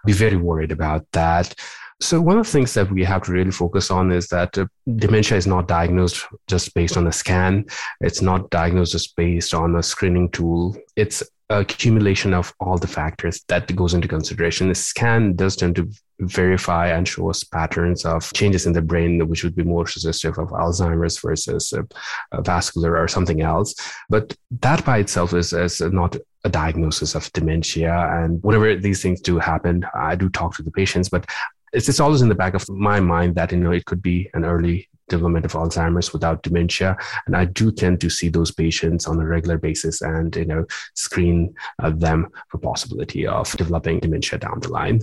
be 0.05 0.11
very 0.11 0.35
worried 0.35 0.73
about 0.73 1.05
that. 1.13 1.55
So 2.01 2.19
one 2.19 2.37
of 2.37 2.45
the 2.45 2.51
things 2.51 2.73
that 2.73 2.91
we 2.91 3.05
have 3.05 3.23
to 3.23 3.31
really 3.31 3.51
focus 3.51 3.89
on 3.89 4.11
is 4.11 4.27
that 4.27 4.57
uh, 4.57 4.65
dementia 4.97 5.37
is 5.37 5.47
not 5.47 5.69
diagnosed 5.69 6.25
just 6.47 6.73
based 6.73 6.97
on 6.97 7.07
a 7.07 7.11
scan. 7.11 7.65
It's 8.01 8.21
not 8.21 8.49
diagnosed 8.49 8.91
just 8.91 9.15
based 9.15 9.53
on 9.53 9.77
a 9.77 9.81
screening 9.81 10.29
tool. 10.31 10.75
It's 10.97 11.23
accumulation 11.49 12.33
of 12.33 12.53
all 12.59 12.77
the 12.77 12.87
factors 12.87 13.43
that 13.47 13.73
goes 13.75 13.93
into 13.93 14.07
consideration. 14.07 14.67
The 14.67 14.75
scan 14.75 15.35
does 15.35 15.55
tend 15.55 15.75
to 15.75 15.91
verify 16.19 16.87
and 16.87 17.07
show 17.07 17.29
us 17.29 17.43
patterns 17.43 18.05
of 18.05 18.31
changes 18.33 18.65
in 18.65 18.73
the 18.73 18.81
brain, 18.81 19.27
which 19.27 19.43
would 19.43 19.55
be 19.55 19.63
more 19.63 19.85
suggestive 19.85 20.37
of 20.37 20.49
Alzheimer's 20.49 21.19
versus 21.19 21.73
uh, 21.73 21.83
uh, 22.31 22.41
vascular 22.41 22.97
or 22.97 23.07
something 23.07 23.41
else. 23.41 23.75
But 24.09 24.35
that 24.61 24.83
by 24.85 24.99
itself 24.99 25.33
is, 25.33 25.53
is 25.53 25.81
not 25.81 26.15
a 26.43 26.49
diagnosis 26.49 27.15
of 27.15 27.31
dementia. 27.33 27.93
And 27.93 28.41
whenever 28.43 28.75
these 28.75 29.01
things 29.01 29.21
do 29.21 29.37
happen, 29.37 29.85
I 29.93 30.15
do 30.15 30.29
talk 30.29 30.55
to 30.55 30.63
the 30.63 30.71
patients, 30.71 31.09
but 31.09 31.29
it's, 31.73 31.89
it's 31.89 31.99
always 31.99 32.21
in 32.21 32.29
the 32.29 32.35
back 32.35 32.53
of 32.53 32.67
my 32.69 32.99
mind 32.99 33.35
that 33.35 33.51
you 33.51 33.59
know 33.59 33.71
it 33.71 33.85
could 33.85 34.01
be 34.01 34.29
an 34.33 34.45
early 34.45 34.89
development 35.09 35.45
of 35.45 35.53
Alzheimer's 35.53 36.13
without 36.13 36.43
dementia. 36.43 36.97
And 37.25 37.35
I 37.35 37.45
do 37.45 37.71
tend 37.71 38.01
to 38.01 38.09
see 38.09 38.29
those 38.29 38.51
patients 38.51 39.07
on 39.07 39.19
a 39.19 39.25
regular 39.25 39.57
basis 39.57 40.01
and, 40.01 40.35
you 40.35 40.45
know, 40.45 40.65
screen 40.93 41.53
uh, 41.79 41.91
them 41.91 42.27
for 42.49 42.57
possibility 42.57 43.27
of 43.27 43.51
developing 43.57 43.99
dementia 43.99 44.39
down 44.39 44.59
the 44.59 44.69
line. 44.69 45.01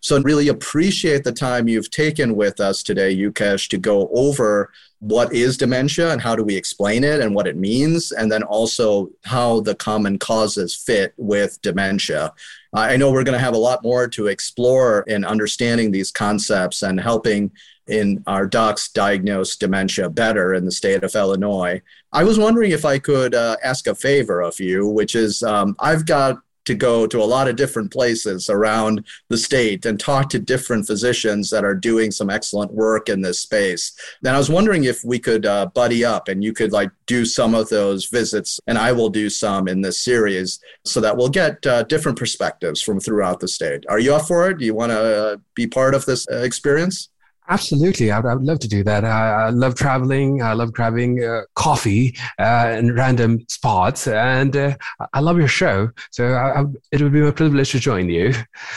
So, 0.00 0.20
really 0.22 0.46
appreciate 0.46 1.24
the 1.24 1.32
time 1.32 1.66
you've 1.66 1.90
taken 1.90 2.36
with 2.36 2.60
us 2.60 2.84
today, 2.84 3.14
Yukesh, 3.16 3.68
to 3.70 3.78
go 3.78 4.08
over 4.14 4.70
what 5.00 5.32
is 5.32 5.56
dementia 5.56 6.12
and 6.12 6.20
how 6.20 6.36
do 6.36 6.44
we 6.44 6.56
explain 6.56 7.02
it 7.02 7.20
and 7.20 7.34
what 7.34 7.48
it 7.48 7.56
means, 7.56 8.12
and 8.12 8.30
then 8.30 8.44
also 8.44 9.10
how 9.24 9.60
the 9.60 9.74
common 9.74 10.18
causes 10.18 10.74
fit 10.74 11.14
with 11.16 11.60
dementia. 11.62 12.32
I 12.72 12.96
know 12.96 13.10
we're 13.10 13.24
going 13.24 13.38
to 13.38 13.44
have 13.44 13.54
a 13.54 13.58
lot 13.58 13.82
more 13.82 14.06
to 14.08 14.28
explore 14.28 15.02
in 15.08 15.24
understanding 15.24 15.90
these 15.90 16.12
concepts 16.12 16.82
and 16.82 17.00
helping 17.00 17.50
in 17.88 18.22
our 18.26 18.46
docs 18.46 18.90
diagnose 18.90 19.56
dementia 19.56 20.08
better 20.10 20.54
in 20.54 20.64
the 20.64 20.72
state 20.72 21.02
of 21.02 21.14
Illinois. 21.14 21.80
I 22.12 22.24
was 22.24 22.38
wondering 22.38 22.70
if 22.70 22.84
I 22.84 22.98
could 22.98 23.34
uh, 23.34 23.56
ask 23.62 23.86
a 23.86 23.94
favor 23.94 24.40
of 24.40 24.58
you, 24.60 24.86
which 24.88 25.14
is 25.14 25.42
um, 25.42 25.76
I've 25.78 26.06
got 26.06 26.38
to 26.68 26.74
go 26.74 27.06
to 27.06 27.22
a 27.22 27.24
lot 27.24 27.48
of 27.48 27.56
different 27.56 27.90
places 27.90 28.50
around 28.50 29.02
the 29.30 29.38
state 29.38 29.86
and 29.86 29.98
talk 29.98 30.28
to 30.28 30.38
different 30.38 30.86
physicians 30.86 31.48
that 31.48 31.64
are 31.64 31.74
doing 31.74 32.10
some 32.10 32.28
excellent 32.28 32.70
work 32.72 33.08
in 33.08 33.22
this 33.22 33.40
space. 33.40 33.98
And 34.22 34.34
I 34.34 34.38
was 34.38 34.50
wondering 34.50 34.84
if 34.84 35.02
we 35.02 35.18
could 35.18 35.46
uh, 35.46 35.66
buddy 35.74 36.04
up 36.04 36.28
and 36.28 36.44
you 36.44 36.52
could 36.52 36.70
like 36.70 36.90
do 37.06 37.24
some 37.24 37.54
of 37.54 37.70
those 37.70 38.06
visits, 38.06 38.60
and 38.66 38.76
I 38.76 38.92
will 38.92 39.08
do 39.08 39.30
some 39.30 39.66
in 39.66 39.80
this 39.80 40.04
series 40.04 40.60
so 40.84 41.00
that 41.00 41.16
we'll 41.16 41.30
get 41.30 41.66
uh, 41.66 41.84
different 41.84 42.18
perspectives 42.18 42.82
from 42.82 43.00
throughout 43.00 43.40
the 43.40 43.48
state. 43.48 43.84
Are 43.88 43.98
you 43.98 44.14
up 44.14 44.28
for 44.28 44.50
it? 44.50 44.58
Do 44.58 44.66
you 44.66 44.74
want 44.74 44.92
to 44.92 45.00
uh, 45.00 45.36
be 45.54 45.66
part 45.66 45.94
of 45.94 46.04
this 46.04 46.26
uh, 46.30 46.42
experience? 46.42 47.08
Absolutely, 47.50 48.10
I 48.10 48.20
would, 48.20 48.28
I 48.28 48.34
would 48.34 48.44
love 48.44 48.58
to 48.58 48.68
do 48.68 48.84
that. 48.84 49.06
I, 49.06 49.46
I 49.46 49.50
love 49.50 49.74
traveling. 49.74 50.42
I 50.42 50.52
love 50.52 50.70
grabbing 50.70 51.24
uh, 51.24 51.42
coffee 51.54 52.14
uh, 52.38 52.74
in 52.78 52.94
random 52.94 53.46
spots, 53.48 54.06
and 54.06 54.54
uh, 54.54 54.76
I 55.14 55.20
love 55.20 55.38
your 55.38 55.48
show. 55.48 55.90
So 56.10 56.34
I, 56.34 56.64
it 56.92 57.00
would 57.00 57.12
be 57.12 57.22
my 57.22 57.30
privilege 57.30 57.72
to 57.72 57.80
join 57.80 58.10
you. 58.10 58.34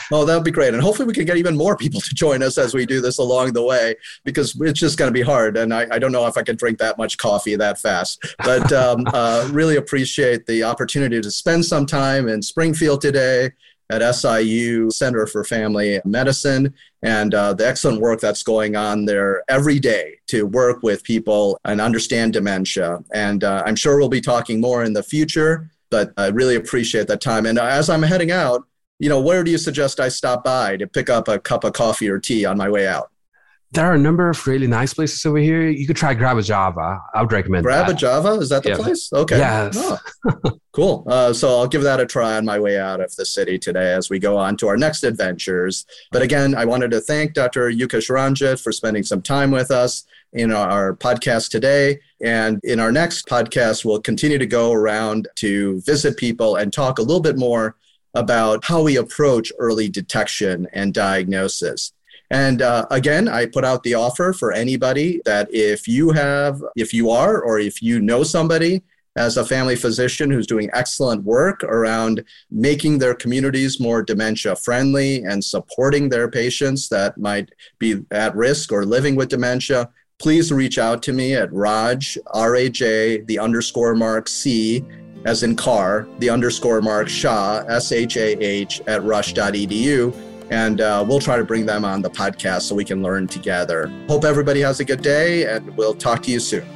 Oh, 0.10 0.24
that 0.24 0.36
would 0.36 0.46
be 0.46 0.52
great, 0.52 0.74
and 0.74 0.82
hopefully 0.82 1.06
we 1.06 1.14
can 1.14 1.26
get 1.26 1.36
even 1.36 1.58
more 1.58 1.76
people 1.76 2.00
to 2.00 2.16
join 2.16 2.42
us 2.42 2.58
as 2.58 2.74
we 2.74 2.86
do 2.86 3.02
this 3.02 3.18
along 3.18 3.52
the 3.54 3.64
way, 3.64 3.96
because 4.24 4.56
it's 4.62 4.80
just 4.80 4.98
going 4.98 5.10
to 5.10 5.14
be 5.14 5.22
hard, 5.22 5.58
and 5.58 5.74
I, 5.74 5.88
I, 5.92 6.00
don't 6.00 6.14
know 6.14 6.26
if 6.28 6.38
I 6.38 6.44
can 6.44 6.56
drink 6.56 6.80
that 6.80 6.98
much 6.98 7.18
coffee 7.18 7.58
that 7.58 7.78
fast. 7.78 8.24
But 8.40 8.72
um, 8.72 9.04
uh, 9.14 9.50
really 9.52 9.76
appreciate 9.76 10.46
the 10.46 10.64
opportunity 10.64 11.20
to 11.20 11.30
spend 11.30 11.66
some 11.66 11.86
time 11.86 12.30
in 12.30 12.42
Springfield 12.42 13.02
today 13.02 13.52
at 13.92 14.16
SIU 14.16 14.90
Center 14.90 15.28
for 15.28 15.44
Family 15.44 16.00
Medicine 16.06 16.74
and 17.04 17.34
uh, 17.36 17.54
the 17.54 17.68
excellent 17.68 18.02
work 18.02 18.22
that's 18.22 18.42
going 18.42 18.76
on 18.76 19.06
there 19.06 19.44
every 19.50 19.80
day 19.80 20.18
to 20.28 20.46
work 20.46 20.82
with 20.82 21.04
people 21.04 21.60
and 21.66 21.82
understand 21.82 22.34
dementia. 22.34 23.00
And 23.14 23.44
uh, 23.44 23.64
I'm 23.66 23.76
sure 23.76 23.98
we'll 23.98 24.10
be 24.10 24.22
talking 24.22 24.62
more 24.62 24.84
in 24.84 24.94
the 24.94 25.04
future, 25.04 25.70
but 25.90 26.14
I 26.18 26.28
really 26.28 26.56
appreciate 26.56 27.08
that 27.08 27.22
time. 27.22 27.46
And 27.46 27.60
as 27.60 27.90
I'm 27.90 28.04
heading 28.04 28.32
out, 28.32 28.66
you 29.00 29.10
know, 29.10 29.20
where 29.20 29.44
do 29.44 29.52
you 29.52 29.58
suggest 29.58 30.00
I 30.00 30.10
stop 30.10 30.44
by 30.44 30.78
to 30.78 30.88
pick 30.88 31.10
up 31.10 31.28
a 31.28 31.40
cup 31.40 31.64
of 31.64 31.74
coffee 31.74 32.08
or 32.08 32.20
tea 32.20 32.46
on 32.46 32.58
my 32.58 32.70
way 32.70 32.88
out? 32.88 33.12
There 33.74 33.86
are 33.86 33.94
a 33.94 33.98
number 33.98 34.30
of 34.30 34.48
really 34.48 34.68
nice 34.68 34.94
places 34.94 35.26
over 35.26 35.38
here. 35.38 35.70
You 35.70 35.88
could 35.88 35.96
try 35.96 36.14
Grab 36.14 36.38
a 36.38 36.42
Java. 36.42 37.00
I 37.14 37.22
would 37.22 37.32
recommend 37.32 37.64
Grab 37.64 37.88
that. 37.88 37.96
a 37.96 37.98
Java? 37.98 38.34
Is 38.34 38.50
that 38.50 38.64
the 38.64 38.70
yeah. 38.70 38.76
place? 38.76 39.12
Okay. 39.14 39.38
Yes. 39.38 39.78
Oh, 39.78 40.60
cool. 40.74 41.06
Uh, 41.08 41.32
so 41.32 41.58
I'll 41.58 41.68
give 41.68 41.82
that 41.84 42.02
a 42.02 42.06
try 42.06 42.36
on 42.36 42.44
my 42.44 42.60
way 42.60 42.78
out 42.78 43.00
of 43.00 43.16
the 43.16 43.26
city 43.26 43.58
today 43.58 43.94
as 43.94 44.10
we 44.10 44.20
go 44.20 44.38
on 44.38 44.58
to 44.58 44.68
our 44.68 44.76
next 44.76 45.04
adventures. 45.04 45.86
But 46.12 46.22
again, 46.22 46.54
I 46.54 46.66
wanted 46.66 46.92
to 46.92 47.00
thank 47.00 47.34
Dr. 47.34 47.72
Yukesh 47.72 48.10
Ranjit 48.10 48.60
for 48.60 48.74
spending 48.74 49.04
some 49.04 49.22
time 49.22 49.52
with 49.52 49.72
us 49.72 50.04
in 50.34 50.52
our 50.52 50.96
podcast 50.96 51.50
today. 51.50 52.00
And 52.22 52.60
in 52.64 52.80
our 52.80 52.92
next 52.92 53.26
podcast, 53.28 53.86
we'll 53.86 54.02
continue 54.02 54.38
to 54.38 54.46
go 54.46 54.74
around 54.74 55.30
to 55.36 55.82
visit 55.82 56.18
people 56.18 56.58
and 56.58 56.74
talk 56.74 57.00
a 57.00 57.04
little 57.04 57.22
bit 57.22 57.38
more 57.38 57.78
about 58.14 58.66
how 58.66 58.82
we 58.82 58.98
approach 58.98 59.54
early 59.60 59.88
detection 59.88 60.68
and 60.74 60.94
diagnosis. 60.94 61.94
And 62.32 62.62
uh, 62.62 62.86
again, 62.92 63.28
I 63.28 63.46
put 63.46 63.66
out 63.66 63.84
the 63.84 63.96
offer 63.96 64.32
for 64.32 64.54
anybody 64.54 65.22
that 65.26 65.54
if 65.54 65.86
you 65.86 66.12
have, 66.12 66.64
if 66.78 66.94
you 66.94 67.10
are, 67.10 67.42
or 67.42 67.60
if 67.60 67.82
you 67.82 68.00
know 68.00 68.24
somebody 68.24 68.84
as 69.18 69.36
a 69.36 69.46
family 69.46 69.76
physician 69.76 70.32
who's 70.32 70.48
doing 70.48 70.70
excellent 70.72 71.26
work 71.26 71.62
around 71.66 72.24
making 72.50 72.98
their 73.00 73.14
communities 73.14 73.82
more 73.82 74.02
dementia 74.02 74.56
friendly 74.56 75.22
and 75.24 75.44
supporting 75.44 76.08
their 76.08 76.32
patients 76.32 76.88
that 76.88 77.18
might 77.18 77.52
be 77.80 78.02
at 78.12 78.34
risk 78.34 78.72
or 78.72 78.86
living 78.86 79.18
with 79.18 79.28
dementia, 79.28 79.90
please 80.18 80.54
reach 80.54 80.78
out 80.78 81.04
to 81.04 81.12
me 81.12 81.36
at 81.36 81.52
Raj, 81.52 82.18
R 82.28 82.56
A 82.56 82.70
J, 82.70 83.20
the 83.24 83.40
underscore 83.40 83.94
mark 83.94 84.30
C, 84.30 84.86
as 85.26 85.44
in 85.44 85.58
car, 85.58 86.08
the 86.20 86.30
underscore 86.30 86.82
mark 86.82 87.10
Shah, 87.10 87.66
S 87.68 87.92
H 87.92 88.16
A 88.16 88.42
H, 88.42 88.80
at 88.88 89.04
rush.edu 89.04 90.31
and 90.52 90.82
uh, 90.82 91.04
we'll 91.08 91.20
try 91.20 91.38
to 91.38 91.44
bring 91.44 91.66
them 91.66 91.84
on 91.84 92.02
the 92.02 92.10
podcast 92.10 92.64
so 92.64 92.76
we 92.76 92.86
can 92.86 93.02
learn 93.02 93.26
together. 93.26 93.92
Hope 94.08 94.26
everybody 94.26 94.60
has 94.60 94.80
a 94.82 94.86
good 94.86 95.02
day, 95.02 95.46
and 95.46 95.76
we'll 95.78 95.96
talk 95.96 96.22
to 96.24 96.32
you 96.32 96.40
soon. 96.40 96.68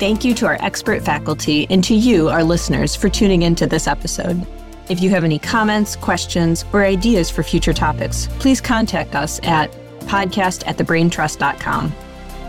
Thank 0.00 0.24
you 0.24 0.32
to 0.36 0.46
our 0.46 0.56
expert 0.60 1.04
faculty 1.04 1.66
and 1.68 1.84
to 1.84 1.94
you, 1.94 2.30
our 2.30 2.42
listeners, 2.42 2.96
for 2.96 3.10
tuning 3.10 3.42
into 3.42 3.66
this 3.66 3.86
episode. 3.86 4.46
If 4.88 5.02
you 5.02 5.10
have 5.10 5.22
any 5.22 5.38
comments, 5.38 5.94
questions, 5.94 6.64
or 6.72 6.82
ideas 6.82 7.30
for 7.30 7.42
future 7.42 7.74
topics, 7.74 8.26
please 8.38 8.62
contact 8.62 9.14
us 9.14 9.38
at 9.42 9.70
podcast 10.06 10.66
at 10.66 10.78
thebraintrust.com. 10.78 11.92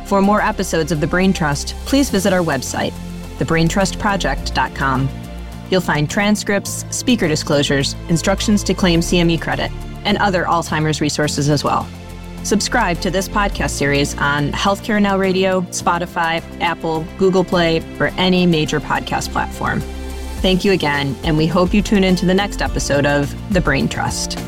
For 0.05 0.21
more 0.21 0.41
episodes 0.41 0.93
of 0.93 1.01
The 1.01 1.07
Brain 1.07 1.33
Trust, 1.33 1.75
please 1.85 2.09
visit 2.09 2.31
our 2.31 2.39
website, 2.39 2.93
thebraintrustproject.com. 3.37 5.20
You'll 5.71 5.81
find 5.81 6.09
transcripts, 6.09 6.85
speaker 6.95 7.27
disclosures, 7.27 7.95
instructions 8.09 8.63
to 8.65 8.73
claim 8.73 8.99
CME 8.99 9.41
credit, 9.41 9.71
and 10.03 10.17
other 10.17 10.43
Alzheimer's 10.43 11.01
resources 11.01 11.49
as 11.49 11.63
well. 11.63 11.87
Subscribe 12.43 12.99
to 13.01 13.09
this 13.09 13.29
podcast 13.29 13.69
series 13.69 14.17
on 14.17 14.51
Healthcare 14.51 15.01
Now 15.01 15.17
Radio, 15.17 15.61
Spotify, 15.61 16.43
Apple, 16.59 17.05
Google 17.17 17.43
Play, 17.43 17.79
or 17.99 18.07
any 18.17 18.45
major 18.45 18.79
podcast 18.79 19.31
platform. 19.31 19.79
Thank 20.41 20.65
you 20.65 20.71
again, 20.71 21.15
and 21.23 21.37
we 21.37 21.47
hope 21.47 21.73
you 21.73 21.81
tune 21.81 22.03
in 22.03 22.15
to 22.17 22.25
the 22.25 22.33
next 22.33 22.61
episode 22.61 23.05
of 23.05 23.33
The 23.53 23.61
Brain 23.61 23.87
Trust. 23.87 24.39